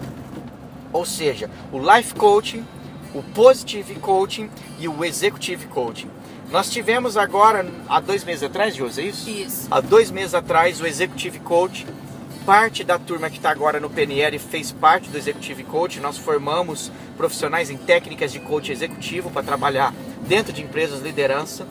ou 0.92 1.06
seja, 1.06 1.50
o 1.72 1.80
Life 1.80 2.16
Coaching, 2.16 2.66
o 3.14 3.22
Positive 3.22 3.96
Coaching 3.96 4.50
e 4.80 4.88
o 4.88 5.04
Executive 5.04 5.68
Coaching. 5.68 6.10
Nós 6.52 6.70
tivemos 6.70 7.16
agora, 7.16 7.66
há 7.88 8.00
dois 8.00 8.24
meses 8.24 8.44
atrás, 8.44 8.76
José, 8.76 9.04
é 9.04 9.06
isso? 9.06 9.30
Isso. 9.30 9.68
Há 9.70 9.82
dois 9.82 10.10
meses 10.10 10.34
atrás, 10.34 10.82
o 10.82 10.88
Executive 10.88 11.40
Coaching 11.40 11.86
parte 12.50 12.84
da 12.84 12.98
turma 12.98 13.30
que 13.30 13.38
está 13.38 13.52
agora 13.52 13.80
no 13.80 13.92
PNL 13.92 14.40
fez 14.40 14.72
parte 14.72 15.08
do 15.12 15.18
Executive 15.20 15.64
Coach. 15.66 16.00
Nós 16.00 16.18
formamos 16.18 16.92
profissionais 17.16 17.70
em 17.70 17.78
técnicas 17.78 18.32
de 18.32 18.40
coach 18.40 18.72
executivo 18.72 19.30
para 19.30 19.44
trabalhar 19.44 19.94
dentro 20.28 20.52
de 20.52 20.64
empresas 20.64 20.98
de 20.98 21.06
liderança. 21.06 21.68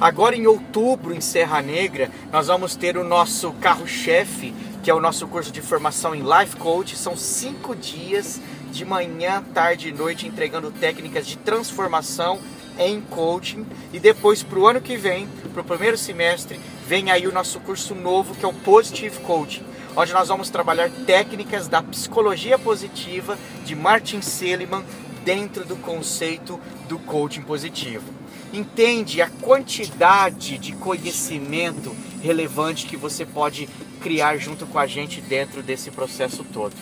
Agora 0.00 0.34
em 0.34 0.48
outubro, 0.48 1.14
em 1.14 1.20
Serra 1.20 1.62
Negra, 1.62 2.10
nós 2.32 2.48
vamos 2.48 2.74
ter 2.74 2.96
o 2.96 3.04
nosso 3.04 3.52
carro-chefe, 3.60 4.52
que 4.86 4.90
é 4.90 4.94
o 4.94 5.00
nosso 5.00 5.26
curso 5.26 5.50
de 5.50 5.60
formação 5.60 6.14
em 6.14 6.22
Life 6.22 6.54
Coach. 6.58 6.96
São 6.96 7.16
cinco 7.16 7.74
dias 7.74 8.40
de 8.70 8.84
manhã, 8.84 9.42
tarde 9.52 9.88
e 9.88 9.92
noite 9.92 10.28
entregando 10.28 10.70
técnicas 10.70 11.26
de 11.26 11.36
transformação 11.36 12.38
em 12.78 13.00
coaching. 13.00 13.66
E 13.92 13.98
depois, 13.98 14.44
para 14.44 14.60
o 14.60 14.64
ano 14.64 14.80
que 14.80 14.96
vem, 14.96 15.26
para 15.52 15.60
o 15.60 15.64
primeiro 15.64 15.98
semestre, 15.98 16.60
vem 16.86 17.10
aí 17.10 17.26
o 17.26 17.32
nosso 17.32 17.58
curso 17.58 17.96
novo 17.96 18.32
que 18.36 18.44
é 18.44 18.48
o 18.48 18.52
Positive 18.52 19.18
Coaching 19.22 19.64
onde 19.96 20.12
nós 20.12 20.28
vamos 20.28 20.50
trabalhar 20.50 20.88
técnicas 21.04 21.66
da 21.66 21.82
psicologia 21.82 22.56
positiva 22.56 23.36
de 23.64 23.74
Martin 23.74 24.20
Seligman 24.20 24.84
dentro 25.24 25.64
do 25.64 25.74
conceito 25.74 26.60
do 26.86 26.98
coaching 26.98 27.40
positivo. 27.42 28.04
Entende 28.52 29.20
a 29.20 29.28
quantidade 29.28 30.58
de 30.58 30.72
conhecimento 30.72 31.96
relevante 32.22 32.86
que 32.86 32.96
você 32.96 33.24
pode 33.24 33.68
criar 34.00 34.36
junto 34.36 34.66
com 34.66 34.78
a 34.78 34.86
gente 34.86 35.20
dentro 35.20 35.62
desse 35.62 35.90
processo 35.90 36.44
todo. 36.44 36.74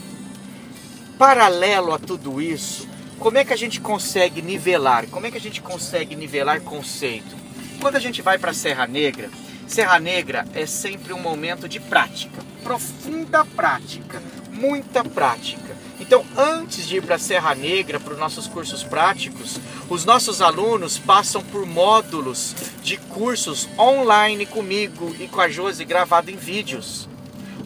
Paralelo 1.18 1.92
a 1.92 1.98
tudo 1.98 2.40
isso, 2.40 2.88
como 3.18 3.38
é 3.38 3.44
que 3.44 3.52
a 3.52 3.56
gente 3.56 3.80
consegue 3.80 4.42
nivelar? 4.42 5.06
Como 5.06 5.26
é 5.26 5.30
que 5.30 5.38
a 5.38 5.40
gente 5.40 5.62
consegue 5.62 6.16
nivelar 6.16 6.60
conceito? 6.60 7.36
Quando 7.80 7.96
a 7.96 8.00
gente 8.00 8.20
vai 8.20 8.38
para 8.38 8.52
Serra 8.52 8.86
Negra, 8.86 9.30
Serra 9.66 9.98
Negra 9.98 10.46
é 10.54 10.66
sempre 10.66 11.12
um 11.12 11.20
momento 11.20 11.68
de 11.68 11.80
prática, 11.80 12.42
profunda 12.62 13.44
prática, 13.44 14.22
muita 14.50 15.04
prática. 15.04 15.76
Então, 16.06 16.22
antes 16.36 16.86
de 16.86 16.98
ir 16.98 17.02
para 17.02 17.14
a 17.14 17.18
Serra 17.18 17.54
Negra, 17.54 17.98
para 17.98 18.12
os 18.12 18.18
nossos 18.18 18.46
cursos 18.46 18.82
práticos, 18.82 19.58
os 19.88 20.04
nossos 20.04 20.42
alunos 20.42 20.98
passam 20.98 21.42
por 21.42 21.64
módulos 21.64 22.54
de 22.82 22.98
cursos 22.98 23.66
online 23.78 24.44
comigo 24.44 25.16
e 25.18 25.26
com 25.26 25.40
a 25.40 25.48
Josi 25.48 25.82
gravado 25.82 26.30
em 26.30 26.36
vídeos. 26.36 27.08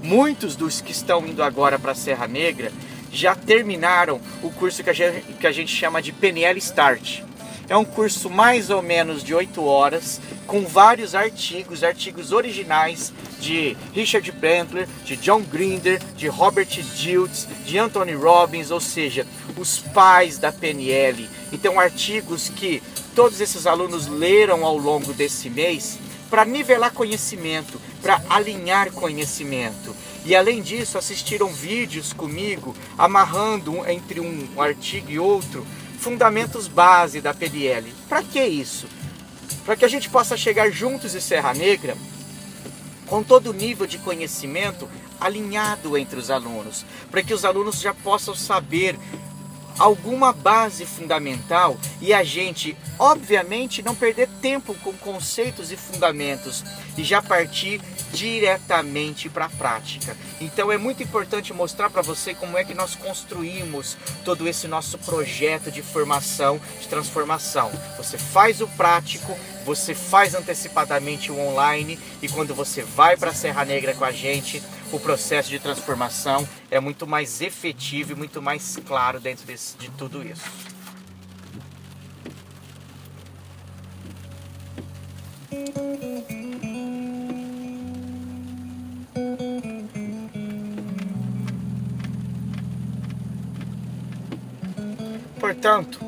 Muitos 0.00 0.54
dos 0.54 0.80
que 0.80 0.92
estão 0.92 1.26
indo 1.26 1.42
agora 1.42 1.80
para 1.80 1.90
a 1.90 1.96
Serra 1.96 2.28
Negra 2.28 2.70
já 3.10 3.34
terminaram 3.34 4.20
o 4.40 4.50
curso 4.52 4.84
que 4.84 4.90
a 4.90 4.92
gente, 4.92 5.32
que 5.32 5.46
a 5.46 5.52
gente 5.52 5.74
chama 5.74 6.00
de 6.00 6.12
PNL 6.12 6.58
Start. 6.58 7.22
É 7.68 7.76
um 7.76 7.84
curso 7.84 8.30
mais 8.30 8.70
ou 8.70 8.80
menos 8.80 9.22
de 9.22 9.34
8 9.34 9.62
horas, 9.62 10.18
com 10.46 10.64
vários 10.64 11.14
artigos, 11.14 11.84
artigos 11.84 12.32
originais 12.32 13.12
de 13.38 13.76
Richard 13.92 14.32
Bentler, 14.32 14.88
de 15.04 15.16
John 15.16 15.42
Grinder, 15.42 16.02
de 16.16 16.28
Robert 16.28 16.66
Diltz, 16.66 17.46
de 17.66 17.76
Anthony 17.76 18.14
Robbins, 18.14 18.70
ou 18.70 18.80
seja, 18.80 19.26
os 19.58 19.78
pais 19.78 20.38
da 20.38 20.50
PNL. 20.50 21.28
Então, 21.52 21.78
artigos 21.78 22.48
que 22.48 22.82
todos 23.14 23.38
esses 23.38 23.66
alunos 23.66 24.06
leram 24.06 24.64
ao 24.64 24.78
longo 24.78 25.12
desse 25.12 25.50
mês 25.50 25.98
para 26.30 26.46
nivelar 26.46 26.92
conhecimento, 26.92 27.78
para 28.00 28.22
alinhar 28.30 28.92
conhecimento. 28.92 29.94
E 30.24 30.34
além 30.34 30.62
disso, 30.62 30.96
assistiram 30.96 31.48
vídeos 31.48 32.12
comigo, 32.12 32.74
amarrando 32.96 33.86
entre 33.88 34.20
um 34.20 34.60
artigo 34.60 35.10
e 35.10 35.18
outro, 35.18 35.66
fundamentos 35.98 36.68
base 36.68 37.20
da 37.20 37.34
PDL. 37.34 37.92
Para 38.08 38.22
que 38.22 38.42
isso? 38.42 38.86
Para 39.64 39.76
que 39.76 39.84
a 39.84 39.88
gente 39.88 40.08
possa 40.08 40.36
chegar 40.36 40.70
juntos 40.70 41.14
em 41.14 41.20
Serra 41.20 41.52
Negra 41.52 41.96
com 43.06 43.22
todo 43.22 43.50
o 43.50 43.52
nível 43.52 43.86
de 43.86 43.98
conhecimento 43.98 44.88
alinhado 45.20 45.96
entre 45.96 46.18
os 46.18 46.30
alunos, 46.30 46.84
para 47.10 47.22
que 47.22 47.34
os 47.34 47.44
alunos 47.44 47.80
já 47.80 47.92
possam 47.92 48.34
saber 48.34 48.96
alguma 49.78 50.32
base 50.32 50.84
fundamental 50.84 51.78
e 52.00 52.12
a 52.12 52.24
gente, 52.24 52.76
obviamente, 52.98 53.82
não 53.82 53.94
perder 53.94 54.28
tempo 54.42 54.74
com 54.82 54.92
conceitos 54.94 55.70
e 55.70 55.76
fundamentos 55.76 56.64
e 56.96 57.04
já 57.04 57.22
partir 57.22 57.80
diretamente 58.12 59.28
para 59.28 59.46
a 59.46 59.50
prática. 59.50 60.16
Então 60.40 60.72
é 60.72 60.78
muito 60.78 61.02
importante 61.02 61.52
mostrar 61.52 61.90
para 61.90 62.02
você 62.02 62.34
como 62.34 62.56
é 62.56 62.64
que 62.64 62.74
nós 62.74 62.94
construímos 62.94 63.96
todo 64.24 64.48
esse 64.48 64.66
nosso 64.66 64.98
projeto 64.98 65.70
de 65.70 65.82
formação, 65.82 66.60
de 66.80 66.88
transformação. 66.88 67.70
Você 67.96 68.16
faz 68.16 68.60
o 68.60 68.68
prático, 68.68 69.36
você 69.64 69.94
faz 69.94 70.34
antecipadamente 70.34 71.30
o 71.30 71.38
online 71.38 71.98
e 72.22 72.28
quando 72.28 72.54
você 72.54 72.82
vai 72.82 73.16
para 73.16 73.30
a 73.30 73.34
Serra 73.34 73.64
Negra 73.64 73.94
com 73.94 74.04
a 74.04 74.12
gente, 74.12 74.62
o 74.92 74.98
processo 74.98 75.50
de 75.50 75.58
transformação 75.58 76.48
é 76.70 76.80
muito 76.80 77.06
mais 77.06 77.40
efetivo 77.40 78.12
e 78.12 78.14
muito 78.14 78.40
mais 78.40 78.78
claro 78.86 79.20
dentro 79.20 79.46
desse, 79.46 79.76
de 79.76 79.90
tudo 79.90 80.22
isso. 80.26 80.42
Portanto, 95.38 95.98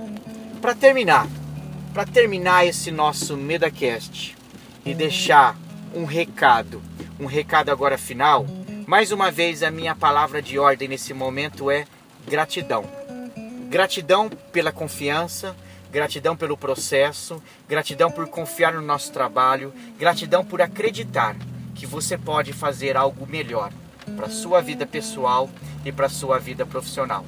para 0.60 0.74
terminar, 0.74 1.26
para 1.92 2.04
terminar 2.04 2.66
esse 2.66 2.90
nosso 2.90 3.36
MedaCast 3.36 4.36
e 4.84 4.94
deixar 4.94 5.56
um 5.94 6.04
recado, 6.04 6.82
um 7.18 7.26
recado 7.26 7.70
agora 7.70 7.98
final, 7.98 8.46
mais 8.90 9.12
uma 9.12 9.30
vez 9.30 9.62
a 9.62 9.70
minha 9.70 9.94
palavra 9.94 10.42
de 10.42 10.58
ordem 10.58 10.88
nesse 10.88 11.14
momento 11.14 11.70
é 11.70 11.86
gratidão. 12.26 12.84
Gratidão 13.68 14.28
pela 14.28 14.72
confiança, 14.72 15.54
gratidão 15.92 16.36
pelo 16.36 16.56
processo, 16.56 17.40
gratidão 17.68 18.10
por 18.10 18.26
confiar 18.26 18.72
no 18.72 18.82
nosso 18.82 19.12
trabalho, 19.12 19.72
gratidão 19.96 20.44
por 20.44 20.60
acreditar 20.60 21.36
que 21.72 21.86
você 21.86 22.18
pode 22.18 22.52
fazer 22.52 22.96
algo 22.96 23.28
melhor 23.28 23.72
para 24.16 24.28
sua 24.28 24.60
vida 24.60 24.84
pessoal 24.84 25.48
e 25.84 25.92
para 25.92 26.08
sua 26.08 26.40
vida 26.40 26.66
profissional. 26.66 27.24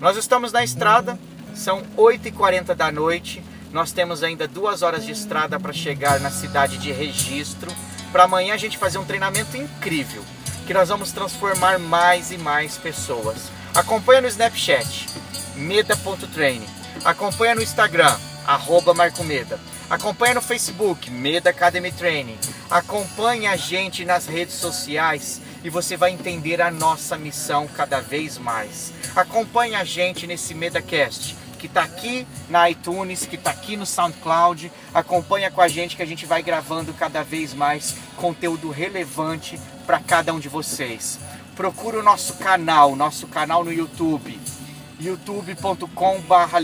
Nós 0.00 0.16
estamos 0.16 0.50
na 0.50 0.64
estrada 0.64 1.18
são 1.54 1.82
8h40 1.94 2.74
da 2.74 2.90
noite. 2.90 3.42
Nós 3.70 3.92
temos 3.92 4.22
ainda 4.22 4.48
duas 4.48 4.80
horas 4.80 5.04
de 5.04 5.12
estrada 5.12 5.60
para 5.60 5.74
chegar 5.74 6.18
na 6.20 6.30
cidade 6.30 6.78
de 6.78 6.90
registro. 6.90 7.70
Para 8.10 8.24
amanhã 8.24 8.54
a 8.54 8.58
gente 8.58 8.78
fazer 8.78 8.96
um 8.96 9.04
treinamento 9.04 9.58
incrível, 9.58 10.24
que 10.62 10.74
nós 10.74 10.88
vamos 10.88 11.12
transformar 11.12 11.78
mais 11.78 12.30
e 12.30 12.38
mais 12.38 12.76
pessoas. 12.76 13.50
Acompanha 13.74 14.20
no 14.20 14.28
Snapchat, 14.28 15.08
meda.training. 15.56 16.66
Acompanha 17.04 17.54
no 17.54 17.62
Instagram, 17.62 18.16
arroba 18.46 18.94
Marco 18.94 19.24
Meda. 19.24 19.58
Acompanha 19.90 20.34
no 20.34 20.42
Facebook, 20.42 21.10
Meda 21.10 21.50
Academy 21.50 21.92
Training. 21.92 22.38
Acompanha 22.70 23.50
a 23.50 23.56
gente 23.56 24.04
nas 24.04 24.26
redes 24.26 24.54
sociais 24.54 25.40
e 25.62 25.68
você 25.68 25.96
vai 25.96 26.10
entender 26.10 26.62
a 26.62 26.70
nossa 26.70 27.18
missão 27.18 27.66
cada 27.66 28.00
vez 28.00 28.38
mais. 28.38 28.92
Acompanhe 29.14 29.74
a 29.74 29.84
gente 29.84 30.26
nesse 30.26 30.54
MedaCast 30.54 31.36
que 31.62 31.66
está 31.68 31.84
aqui 31.84 32.26
na 32.48 32.68
iTunes, 32.68 33.24
que 33.24 33.36
está 33.36 33.50
aqui 33.50 33.76
no 33.76 33.86
SoundCloud. 33.86 34.72
Acompanha 34.92 35.48
com 35.48 35.60
a 35.60 35.68
gente 35.68 35.94
que 35.94 36.02
a 36.02 36.06
gente 36.06 36.26
vai 36.26 36.42
gravando 36.42 36.92
cada 36.92 37.22
vez 37.22 37.54
mais 37.54 37.94
conteúdo 38.16 38.68
relevante 38.70 39.60
para 39.82 39.98
cada 40.00 40.32
um 40.32 40.40
de 40.40 40.48
vocês. 40.48 41.18
Procura 41.54 41.98
o 41.98 42.02
nosso 42.02 42.34
canal, 42.34 42.96
nosso 42.96 43.26
canal 43.26 43.64
no 43.64 43.72
YouTube 43.72 44.40
youtube.com 45.02 46.20
barra 46.20 46.58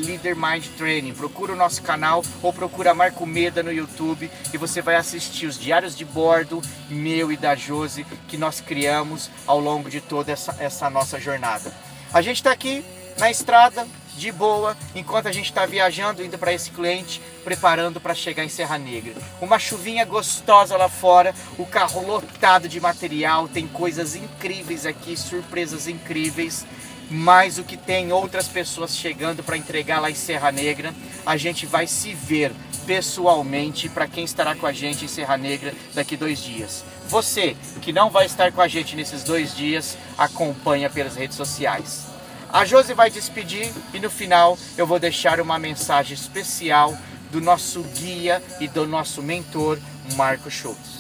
Training. 0.77 1.13
Procura 1.13 1.53
o 1.53 1.57
nosso 1.57 1.83
canal 1.83 2.25
ou 2.41 2.53
procura 2.53 2.95
Marco 2.95 3.27
Meda 3.27 3.63
no 3.63 3.73
YouTube 3.73 4.31
e 4.53 4.57
você 4.57 4.81
vai 4.81 4.95
assistir 4.95 5.47
os 5.47 5.59
diários 5.59 5.97
de 5.97 6.05
bordo, 6.05 6.63
meu 6.89 7.33
e 7.33 7.37
da 7.37 7.57
Josi, 7.57 8.07
que 8.29 8.37
nós 8.37 8.61
criamos 8.61 9.29
ao 9.47 9.59
longo 9.59 9.91
de 9.91 10.01
toda 10.01 10.31
essa, 10.31 10.55
essa 10.61 10.89
nossa 10.89 11.19
jornada. 11.19 11.73
A 12.13 12.23
gente 12.23 12.37
está 12.37 12.53
aqui 12.53 12.85
na 13.19 13.31
estrada, 13.31 13.87
de 14.19 14.33
boa, 14.33 14.77
enquanto 14.95 15.29
a 15.29 15.33
gente 15.33 15.47
está 15.47 15.65
viajando, 15.65 16.23
indo 16.23 16.37
para 16.37 16.53
esse 16.53 16.71
cliente, 16.71 17.23
preparando 17.45 18.01
para 18.01 18.15
chegar 18.15 18.45
em 18.45 18.49
Serra 18.49 18.77
Negra. 18.77 19.15
Uma 19.41 19.59
chuvinha 19.59 20.05
gostosa 20.05 20.77
lá 20.77 20.89
fora, 20.89 21.35
o 21.57 21.65
carro 21.65 22.07
lotado 22.07 22.69
de 22.69 22.81
material, 22.81 23.49
tem 23.49 23.67
coisas 23.67 24.15
incríveis 24.15 24.85
aqui, 24.85 25.17
surpresas 25.17 25.89
incríveis. 25.89 26.67
Mais 27.11 27.59
o 27.59 27.65
que 27.65 27.79
tem 27.79 28.13
outras 28.13 28.49
pessoas 28.49 28.95
chegando 28.95 29.43
para 29.43 29.57
entregar 29.57 29.99
lá 29.99 30.11
em 30.11 30.15
Serra 30.15 30.53
Negra. 30.53 30.93
A 31.25 31.39
gente 31.39 31.65
vai 31.65 31.87
se 31.87 32.13
ver 32.13 32.53
pessoalmente 32.87 33.89
para 33.89 34.07
quem 34.07 34.25
estará 34.25 34.55
com 34.55 34.67
a 34.67 34.73
gente 34.73 35.07
em 35.07 35.09
Serra 35.09 35.39
Negra 35.39 35.73
daqui 35.95 36.19
dois 36.19 36.43
dias. 36.43 36.85
Você 37.09 37.57
que 37.81 37.95
não 37.95 38.11
vai 38.11 38.27
estar 38.27 38.53
com 38.53 38.61
a 38.61 38.69
gente 38.69 38.95
nesses 38.95 39.23
dois 39.23 39.57
dias, 39.57 39.97
acompanha 40.19 40.91
pelas 40.91 41.17
redes 41.17 41.37
sociais. 41.37 42.08
A 42.51 42.65
Josi 42.65 42.95
vai 42.95 43.11
despedir 43.11 43.71
e 43.93 44.01
no 44.01 44.09
final 44.09 44.59
eu 44.77 44.87
vou 44.87 44.99
deixar 44.99 45.41
uma 45.41 45.59
mensagem 45.59 46.15
especial 46.15 46.97
do 47.31 47.41
nosso 47.41 47.83
guia 47.83 48.43
e 48.59 48.67
do 48.67 48.87
nosso 48.87 49.23
mentor, 49.23 49.79
Marco 50.15 50.51
Schultz. 50.51 50.99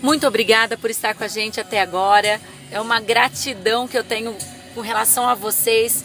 Muito 0.00 0.26
obrigada 0.26 0.76
por 0.76 0.90
estar 0.90 1.14
com 1.14 1.22
a 1.22 1.28
gente 1.28 1.60
até 1.60 1.80
agora. 1.80 2.40
É 2.70 2.80
uma 2.80 2.98
gratidão 2.98 3.86
que 3.86 3.96
eu 3.96 4.02
tenho 4.02 4.34
com 4.74 4.80
relação 4.80 5.28
a 5.28 5.34
vocês. 5.34 6.02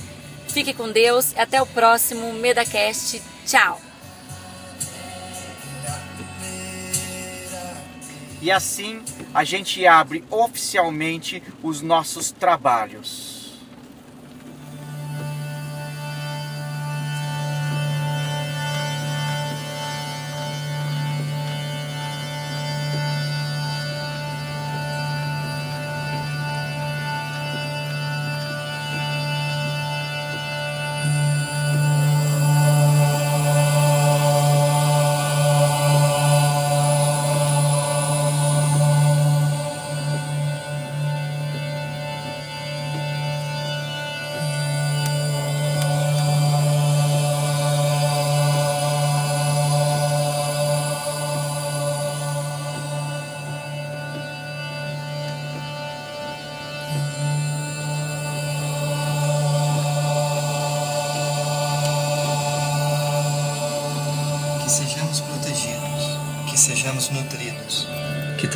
Fique 0.49 0.73
com 0.73 0.91
Deus. 0.91 1.33
Até 1.37 1.61
o 1.61 1.65
próximo 1.65 2.31
MedaCast. 2.33 3.21
Tchau. 3.45 3.81
E 8.41 8.51
assim 8.51 9.01
a 9.33 9.43
gente 9.43 9.87
abre 9.87 10.23
oficialmente 10.29 11.41
os 11.63 11.81
nossos 11.81 12.29
trabalhos. 12.29 13.36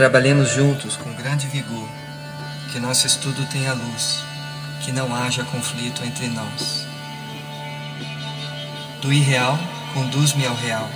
Trabalhemos 0.01 0.49
juntos 0.49 0.97
com 0.97 1.13
grande 1.13 1.45
vigor, 1.45 1.87
que 2.71 2.79
nosso 2.79 3.05
estudo 3.05 3.45
tenha 3.51 3.71
luz, 3.71 4.23
que 4.83 4.91
não 4.91 5.13
haja 5.13 5.43
conflito 5.43 6.03
entre 6.03 6.27
nós. 6.27 6.87
Do 8.99 9.13
irreal, 9.13 9.59
conduz-me 9.93 10.43
ao 10.43 10.55
real, 10.55 10.89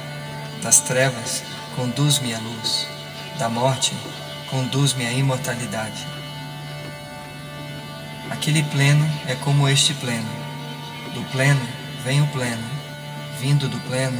das 0.64 0.80
trevas, 0.80 1.44
conduz-me 1.76 2.34
à 2.34 2.40
luz, 2.40 2.88
da 3.38 3.48
morte, 3.48 3.94
conduz-me 4.50 5.06
à 5.06 5.14
imortalidade. 5.14 6.04
Aquele 8.32 8.64
pleno 8.64 9.08
é 9.28 9.36
como 9.36 9.70
este 9.70 9.94
pleno, 9.94 10.32
do 11.14 11.22
pleno 11.26 11.62
vem 12.04 12.24
o 12.24 12.28
pleno, 12.30 12.68
vindo 13.40 13.70
do 13.70 13.80
pleno, 13.82 14.20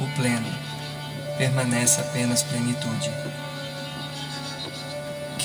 o 0.00 0.06
pleno. 0.16 0.48
Permanece 1.36 2.00
apenas 2.00 2.42
plenitude. 2.42 3.10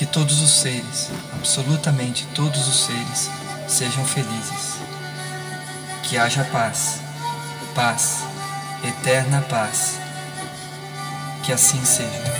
Que 0.00 0.06
todos 0.06 0.40
os 0.40 0.50
seres, 0.62 1.10
absolutamente 1.34 2.26
todos 2.34 2.66
os 2.66 2.86
seres, 2.86 3.30
sejam 3.68 4.02
felizes. 4.02 4.78
Que 6.04 6.16
haja 6.16 6.42
paz, 6.44 7.02
paz, 7.74 8.20
eterna 8.82 9.42
paz. 9.42 9.98
Que 11.44 11.52
assim 11.52 11.84
seja. 11.84 12.39